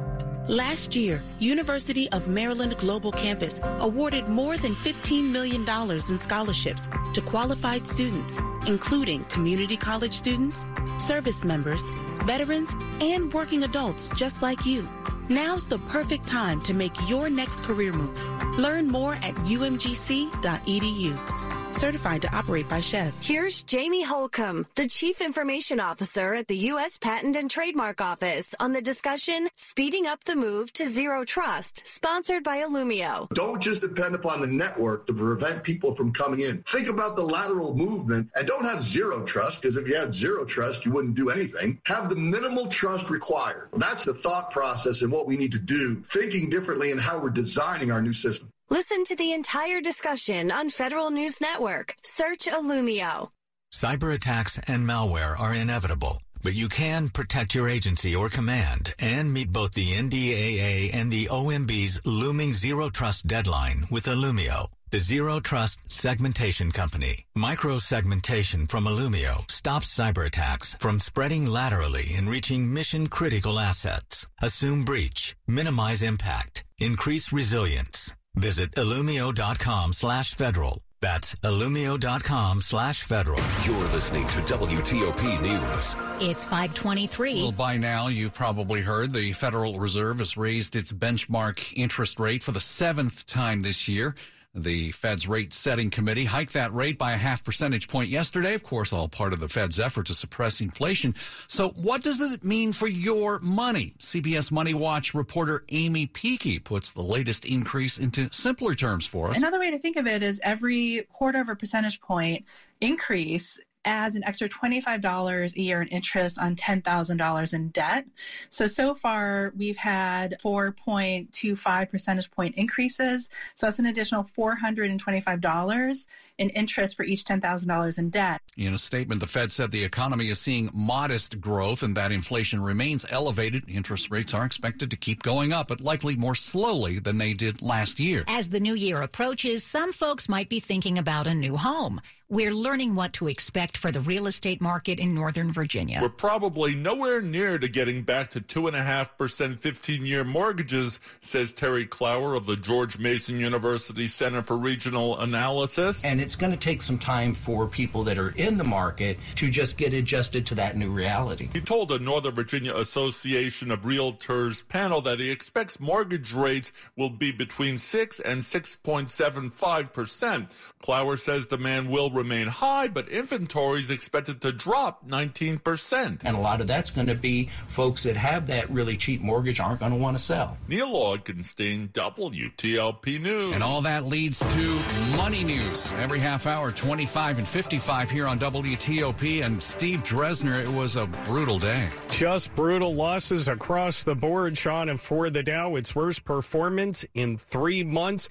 Last 0.47 0.95
year, 0.95 1.21
University 1.39 2.10
of 2.12 2.30
Maryland 2.30 2.78
Global 2.78 3.12
Campus 3.12 3.60
awarded 3.82 4.30
more 4.30 4.58
than 4.58 4.75
$15 4.75 5.30
million 5.30 5.67
in 5.67 6.17
scholarships 6.17 6.88
to 7.13 7.21
qualified 7.21 7.86
students, 7.86 8.38
including 8.65 9.25
community 9.25 9.75
college 9.75 10.13
students, 10.13 10.65
service 11.06 11.43
members, 11.43 11.84
veterans, 12.23 12.73
and 13.02 13.32
working 13.34 13.63
adults 13.63 14.10
just 14.15 14.41
like 14.41 14.65
you. 14.65 14.88
Now's 15.28 15.67
the 15.67 15.80
perfect 15.89 16.25
time 16.25 16.62
to 16.62 16.73
make 16.73 16.95
your 17.10 17.30
next 17.30 17.62
career 17.63 17.91
move. 17.91 18.58
Learn 18.58 18.88
more 18.88 19.15
at 19.15 19.36
umgc.edu 19.36 21.48
certified 21.73 22.21
to 22.21 22.36
operate 22.36 22.67
by 22.69 22.79
SCHEV. 22.79 23.13
Here's 23.23 23.63
Jamie 23.63 24.03
Holcomb, 24.03 24.65
the 24.75 24.88
Chief 24.88 25.21
Information 25.21 25.79
Officer 25.79 26.34
at 26.34 26.47
the 26.47 26.58
U.S. 26.73 26.97
Patent 26.97 27.36
and 27.36 27.49
Trademark 27.49 28.01
Office 28.01 28.55
on 28.60 28.73
the 28.73 28.82
discussion 28.82 29.49
Speeding 29.55 30.08
Up 30.08 30.23
the 30.23 30.36
Move 30.36 30.71
to 30.73 30.86
Zero 30.86 31.23
Trust, 31.25 31.86
sponsored 31.86 32.43
by 32.43 32.60
Illumio. 32.60 33.29
Don't 33.34 33.62
just 33.62 33.82
depend 33.82 34.15
upon 34.15 34.41
the 34.41 34.47
network 34.47 35.08
to 35.08 35.13
prevent 35.13 35.63
people 35.63 35.95
from 35.95 36.13
coming 36.13 36.41
in. 36.41 36.63
Think 36.63 36.88
about 36.88 37.15
the 37.15 37.23
lateral 37.23 37.75
movement 37.75 38.29
and 38.36 38.47
don't 38.47 38.65
have 38.65 38.82
zero 38.82 39.23
trust 39.23 39.62
because 39.62 39.77
if 39.77 39.88
you 39.88 39.95
had 39.95 40.13
zero 40.13 40.45
trust, 40.45 40.86
you 40.86 40.91
wouldn't 40.91 41.15
do 41.15 41.29
anything. 41.29 41.79
Have 41.86 42.10
the 42.10 42.15
minimal 42.15 42.67
trust 42.67 43.10
required. 43.10 43.69
That's 43.75 44.03
the 44.03 44.13
thought 44.13 44.51
process 44.51 45.01
and 45.01 45.12
what 45.12 45.27
we 45.27 45.38
need 45.38 45.51
to 45.53 45.60
do, 45.60 46.01
thinking 46.03 46.49
differently 46.49 46.91
in 46.91 46.97
how 46.97 47.19
we're 47.19 47.29
designing 47.29 47.91
our 47.91 48.01
new 48.01 48.13
system. 48.13 48.51
Listen 48.71 49.03
to 49.05 49.15
the 49.15 49.34
entire 49.34 49.82
discussion 49.82 50.51
on 50.51 50.69
Federal 50.69 51.10
News 51.10 51.41
Network. 51.41 51.95
Search 52.03 52.45
Illumio. 52.45 53.29
Cyber 53.73 54.13
attacks 54.13 54.60
and 54.67 54.88
malware 54.88 55.39
are 55.39 55.55
inevitable, 55.55 56.21
but 56.43 56.53
you 56.53 56.69
can 56.69 57.10
protect 57.10 57.55
your 57.55 57.67
agency 57.67 58.15
or 58.15 58.29
command 58.29 58.93
and 58.99 59.34
meet 59.34 59.51
both 59.51 59.71
the 59.71 59.93
NDAA 59.93 60.93
and 60.93 61.12
the 61.12 61.25
OMB's 61.32 61.99
looming 62.05 62.53
zero 62.53 62.91
trust 62.91 63.25
deadline 63.25 63.86
with 63.89 64.05
Illumio. 64.05 64.67
The 64.91 64.99
Zero 64.99 65.39
Trust 65.39 65.79
Segmentation 65.88 66.71
Company. 66.71 67.25
Micro-segmentation 67.36 68.65
from 68.65 68.86
Illumio 68.86 69.49
stops 69.49 69.95
cyber 69.95 70.25
attacks 70.25 70.75
from 70.79 70.97
spreading 70.97 71.45
laterally 71.45 72.13
and 72.15 72.27
reaching 72.27 72.73
mission 72.73 73.05
critical 73.08 73.60
assets. 73.60 74.25
Assume 74.41 74.86
breach, 74.86 75.36
minimize 75.47 76.01
impact, 76.01 76.63
increase 76.79 77.32
resilience. 77.32 78.13
Visit 78.39 78.71
illumio.com 78.71 79.91
slash 79.91 80.34
federal. 80.34 80.82
That's 81.02 81.36
illumio.com 81.36 82.62
slash 82.62 83.04
federal. 83.04 83.39
You're 83.65 83.88
listening 83.89 84.28
to 84.28 84.41
WTOP 84.41 85.41
News. 85.41 85.95
It's 86.21 86.45
523. 86.45 87.41
Well, 87.41 87.52
by 87.52 87.75
now, 87.75 88.08
you've 88.08 88.34
probably 88.34 88.82
heard 88.82 89.12
the 89.12 89.34
Federal 89.34 89.78
Reserve 89.78 90.19
has 90.19 90.38
raised 90.38 90.78
its 90.78 90.93
benchmark 90.93 91.73
interest 91.75 92.17
rate 92.19 92.41
for 92.41 92.54
the 92.54 92.62
seventh 92.62 93.25
time 93.28 93.62
this 93.62 93.88
year. 93.89 94.15
The 94.55 94.91
Fed's 94.93 95.27
rate 95.27 95.53
setting 95.53 95.91
committee 95.91 96.25
hiked 96.25 96.53
that 96.53 96.73
rate 96.73 96.97
by 96.97 97.12
a 97.12 97.17
half 97.17 97.43
percentage 97.43 97.88
point 97.88 98.09
yesterday. 98.09 98.55
Of 98.55 98.63
course, 98.63 98.91
all 98.91 99.07
part 99.07 99.31
of 99.31 99.39
the 99.39 99.47
Fed's 99.47 99.79
effort 99.79 100.07
to 100.07 100.15
suppress 100.15 100.59
inflation. 100.59 101.13
So 101.47 101.69
what 101.69 102.01
does 102.01 102.19
it 102.19 102.43
mean 102.43 102.73
for 102.73 102.88
your 102.88 103.39
money? 103.41 103.93
CBS 103.99 104.51
Money 104.51 104.73
Watch 104.73 105.13
reporter 105.13 105.65
Aimee 105.69 106.07
Picchi 106.07 106.63
puts 106.63 106.91
the 106.91 107.03
latest 107.03 107.45
increase 107.45 107.99
into 107.99 108.27
simpler 108.31 108.73
terms 108.73 109.05
for 109.05 109.29
us. 109.29 109.38
Another 109.38 109.59
way 109.59 109.69
to 109.69 109.77
think 109.77 109.97
of 109.97 110.07
it 110.07 110.23
is 110.23 110.41
every 110.43 111.05
quarter 111.13 111.39
of 111.39 111.49
a 111.49 111.55
percentage 111.55 112.01
point 112.01 112.43
increase 112.81 113.59
adds 113.85 114.15
an 114.15 114.23
extra 114.25 114.49
$25 114.49 115.55
a 115.55 115.61
year 115.61 115.81
in 115.81 115.87
interest 115.87 116.37
on 116.37 116.55
$10,000 116.55 117.53
in 117.53 117.69
debt. 117.69 118.05
So, 118.49 118.67
so 118.67 118.93
far 118.93 119.53
we've 119.55 119.77
had 119.77 120.37
4.25 120.43 121.89
percentage 121.89 122.31
point 122.31 122.55
increases. 122.55 123.29
So 123.55 123.67
that's 123.67 123.79
an 123.79 123.85
additional 123.85 124.23
$425 124.23 126.05
in 126.39 126.49
interest 126.52 126.95
for 126.95 127.04
each 127.04 127.25
$10,000 127.25 127.99
in 127.99 128.10
debt. 128.10 128.41
In 128.58 128.73
a 128.73 128.78
statement, 128.78 129.21
the 129.21 129.28
Fed 129.28 129.52
said 129.52 129.71
the 129.71 129.84
economy 129.84 130.30
is 130.30 130.39
seeing 130.39 130.71
modest 130.73 131.39
growth 131.39 131.84
and 131.84 131.95
that 131.95 132.12
inflation 132.12 132.63
remains 132.63 133.06
elevated. 133.10 133.69
Interest 133.69 134.10
rates 134.10 134.34
are 134.34 134.45
expected 134.45 134.89
to 134.89 134.97
keep 134.97 135.21
going 135.21 135.54
up, 135.54 135.67
but 135.67 135.82
likely 135.82 136.15
more 136.15 136.36
slowly 136.36 136.97
than 136.99 137.17
they 137.17 137.34
did 137.34 137.62
last 137.62 137.99
year. 137.99 138.23
As 138.28 138.49
the 138.49 138.60
new 138.60 138.73
year 138.73 139.02
approaches, 139.02 139.63
some 139.63 139.91
folks 139.91 140.30
might 140.30 140.49
be 140.49 140.60
thinking 140.60 140.97
about 140.97 141.28
a 141.28 141.34
new 141.36 141.58
home. 141.58 142.02
We're 142.32 142.54
learning 142.54 142.93
what 142.93 143.13
to 143.13 143.28
expect 143.28 143.75
for 143.75 143.91
the 143.91 144.02
real 144.02 144.28
estate 144.28 144.62
market 144.62 144.99
in 144.99 145.15
Northern 145.15 145.52
Virginia. 145.52 145.97
We're 145.99 146.10
probably 146.10 146.75
nowhere 146.75 147.23
near 147.23 147.58
to 147.58 147.67
getting 147.67 148.04
back 148.04 148.30
to 148.32 148.39
2.5% 148.39 149.60
15 149.60 150.06
year 150.06 150.23
mortgages, 150.23 150.99
says 151.21 151.52
Terry 151.52 151.88
Clower 151.88 152.36
of 152.36 152.45
the 152.45 152.56
George 152.56 152.99
Mason 152.99 153.39
University 153.39 154.08
Center 154.08 154.43
for 154.43 154.58
Regional 154.58 155.19
Analysis. 155.19 156.06
And 156.06 156.21
it's 156.21 156.28
going 156.35 156.51
to 156.51 156.57
take 156.57 156.81
some 156.81 156.99
time 156.99 157.33
for 157.33 157.67
people 157.67 158.03
that 158.05 158.17
are 158.17 158.33
in 158.37 158.57
the 158.57 158.63
market 158.63 159.17
to 159.35 159.49
just 159.49 159.77
get 159.77 159.93
adjusted 159.93 160.45
to 160.47 160.55
that 160.55 160.77
new 160.77 160.91
reality. 160.91 161.49
He 161.53 161.61
told 161.61 161.89
the 161.89 161.99
Northern 161.99 162.35
Virginia 162.35 162.75
Association 162.75 163.71
of 163.71 163.81
Realtors 163.81 164.67
panel 164.67 165.01
that 165.01 165.19
he 165.19 165.29
expects 165.29 165.79
mortgage 165.79 166.33
rates 166.33 166.71
will 166.95 167.09
be 167.09 167.31
between 167.31 167.77
6 167.77 168.19
and 168.21 168.41
6.75%. 168.41 170.49
Clower 170.81 171.17
says 171.17 171.47
demand 171.47 171.89
will 171.89 172.09
remain 172.09 172.47
high, 172.47 172.87
but 172.87 173.09
inventory 173.09 173.81
is 173.81 173.91
expected 173.91 174.41
to 174.41 174.51
drop 174.51 175.07
19%. 175.07 176.21
And 176.23 176.37
a 176.37 176.39
lot 176.39 176.61
of 176.61 176.67
that's 176.67 176.91
going 176.91 177.07
to 177.07 177.15
be 177.15 177.49
folks 177.67 178.03
that 178.03 178.15
have 178.15 178.47
that 178.47 178.69
really 178.69 178.97
cheap 178.97 179.21
mortgage 179.21 179.59
aren't 179.59 179.79
going 179.79 179.91
to 179.91 179.97
want 179.97 180.17
to 180.17 180.23
sell. 180.23 180.57
Neil 180.67 180.91
Augenstein, 180.91 181.89
WTOP 181.89 183.21
News. 183.21 183.53
And 183.53 183.63
all 183.63 183.81
that 183.81 184.05
leads 184.05 184.39
to 184.39 185.17
money 185.17 185.43
news 185.43 185.91
every 185.93 186.18
half 186.19 186.45
hour, 186.47 186.71
25 186.71 187.39
and 187.39 187.47
55 187.47 188.12
here 188.12 188.27
on 188.27 188.39
WTOP. 188.39 189.43
And 189.45 189.62
Steve 189.62 190.03
Dresner, 190.03 190.62
it 190.62 190.67
was 190.67 190.95
a 190.95 191.08
brutal 191.25 191.60
day. 191.60 191.89
Just 192.12 192.53
brutal 192.55 192.93
losses 192.93 193.47
across 193.47 194.03
the 194.03 194.15
board, 194.15 194.58
Sean, 194.58 194.89
and 194.89 194.99
for 194.99 195.29
the 195.29 195.43
Dow, 195.43 195.75
its 195.75 195.95
worst 195.95 196.25
performance 196.25 197.05
in 197.13 197.38
three 197.38 197.84
months. 197.84 198.29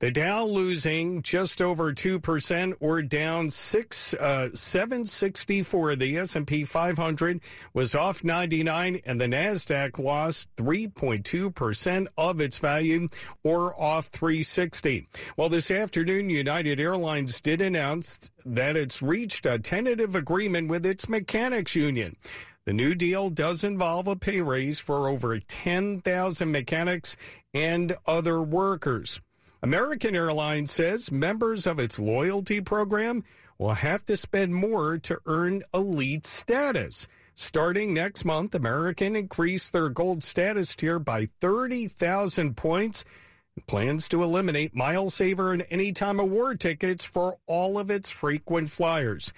The 0.00 0.12
Dow 0.12 0.44
losing 0.44 1.22
just 1.22 1.60
over 1.60 1.92
2% 1.92 2.74
or 2.78 3.02
down 3.02 3.50
6 3.50 4.14
uh, 4.14 4.50
764. 4.54 5.96
The 5.96 6.18
S&P 6.18 6.62
500 6.62 7.40
was 7.74 7.96
off 7.96 8.22
99 8.22 9.00
and 9.04 9.20
the 9.20 9.26
Nasdaq 9.26 9.98
lost 9.98 10.54
3.2% 10.54 12.06
of 12.16 12.40
its 12.40 12.58
value 12.58 13.08
or 13.42 13.74
off 13.80 14.06
360. 14.06 15.08
Well, 15.36 15.48
this 15.48 15.68
afternoon 15.68 16.30
United 16.30 16.78
Airlines 16.78 17.40
did 17.40 17.60
announce 17.60 18.30
that 18.46 18.76
it's 18.76 19.02
reached 19.02 19.46
a 19.46 19.58
tentative 19.58 20.14
agreement 20.14 20.68
with 20.68 20.86
its 20.86 21.08
mechanics 21.08 21.74
union. 21.74 22.14
The 22.66 22.72
new 22.72 22.94
deal 22.94 23.30
does 23.30 23.64
involve 23.64 24.06
a 24.06 24.14
pay 24.14 24.42
raise 24.42 24.78
for 24.78 25.08
over 25.08 25.40
10,000 25.40 26.52
mechanics 26.52 27.16
and 27.52 27.96
other 28.06 28.40
workers. 28.40 29.20
American 29.62 30.14
Airlines 30.14 30.70
says 30.70 31.10
members 31.10 31.66
of 31.66 31.80
its 31.80 31.98
loyalty 31.98 32.60
program 32.60 33.24
will 33.58 33.74
have 33.74 34.04
to 34.04 34.16
spend 34.16 34.54
more 34.54 34.98
to 34.98 35.18
earn 35.26 35.62
elite 35.74 36.24
status. 36.26 37.08
Starting 37.34 37.92
next 37.92 38.24
month, 38.24 38.54
American 38.54 39.16
increased 39.16 39.72
their 39.72 39.88
gold 39.88 40.22
status 40.22 40.76
tier 40.76 41.00
by 41.00 41.28
30,000 41.40 42.56
points 42.56 43.04
and 43.56 43.66
plans 43.66 44.08
to 44.08 44.22
eliminate 44.22 44.76
MileSaver 44.76 45.52
and 45.52 45.66
Anytime 45.70 46.20
Award 46.20 46.60
tickets 46.60 47.04
for 47.04 47.38
all 47.46 47.78
of 47.78 47.90
its 47.90 48.10
frequent 48.10 48.70
flyers. 48.70 49.32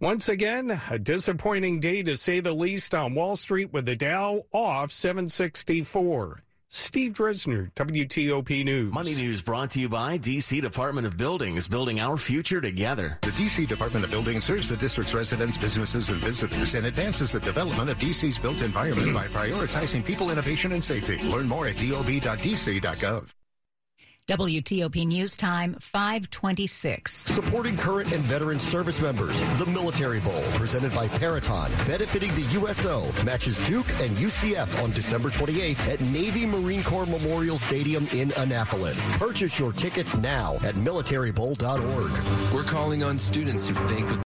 Once 0.00 0.28
again, 0.28 0.80
a 0.90 0.98
disappointing 0.98 1.80
day 1.80 2.02
to 2.02 2.16
say 2.16 2.40
the 2.40 2.54
least 2.54 2.94
on 2.94 3.14
Wall 3.14 3.36
Street 3.36 3.72
with 3.72 3.86
the 3.86 3.96
Dow 3.96 4.44
off 4.52 4.92
764. 4.92 6.42
Steve 6.74 7.12
Dresner, 7.12 7.70
WTOP 7.74 8.64
News. 8.64 8.94
Money 8.94 9.14
News 9.14 9.42
brought 9.42 9.68
to 9.70 9.80
you 9.80 9.90
by 9.90 10.16
DC 10.16 10.62
Department 10.62 11.06
of 11.06 11.18
Buildings, 11.18 11.68
building 11.68 12.00
our 12.00 12.16
future 12.16 12.62
together. 12.62 13.18
The 13.20 13.30
DC 13.32 13.68
Department 13.68 14.06
of 14.06 14.10
Buildings 14.10 14.44
serves 14.44 14.70
the 14.70 14.76
district's 14.78 15.12
residents, 15.12 15.58
businesses, 15.58 16.08
and 16.08 16.24
visitors 16.24 16.74
and 16.74 16.86
advances 16.86 17.32
the 17.32 17.40
development 17.40 17.90
of 17.90 17.98
DC's 17.98 18.38
built 18.38 18.62
environment 18.62 19.12
by 19.12 19.26
prioritizing 19.26 20.02
people, 20.02 20.30
innovation, 20.30 20.72
and 20.72 20.82
safety. 20.82 21.18
Learn 21.28 21.46
more 21.46 21.68
at 21.68 21.76
dob.dc.gov. 21.76 23.41
WTOP 24.28 25.04
News 25.04 25.34
Time 25.34 25.74
526. 25.80 27.12
Supporting 27.12 27.76
current 27.76 28.12
and 28.12 28.22
veteran 28.22 28.60
service 28.60 29.00
members, 29.00 29.40
the 29.58 29.66
Military 29.66 30.20
Bowl, 30.20 30.44
presented 30.52 30.94
by 30.94 31.08
Peraton, 31.08 31.68
benefiting 31.88 32.30
the 32.36 32.42
USO, 32.60 33.02
matches 33.24 33.58
Duke 33.66 33.88
and 34.00 34.16
UCF 34.16 34.80
on 34.80 34.92
December 34.92 35.28
28th 35.30 35.92
at 35.92 36.00
Navy 36.12 36.46
Marine 36.46 36.84
Corps 36.84 37.06
Memorial 37.06 37.58
Stadium 37.58 38.06
in 38.12 38.30
Annapolis. 38.36 39.04
Purchase 39.18 39.58
your 39.58 39.72
tickets 39.72 40.16
now 40.16 40.54
at 40.62 40.76
militarybowl.org. 40.76 42.54
We're 42.54 42.62
calling 42.62 43.02
on 43.02 43.18
students 43.18 43.66
who 43.66 43.74
think 43.74 44.08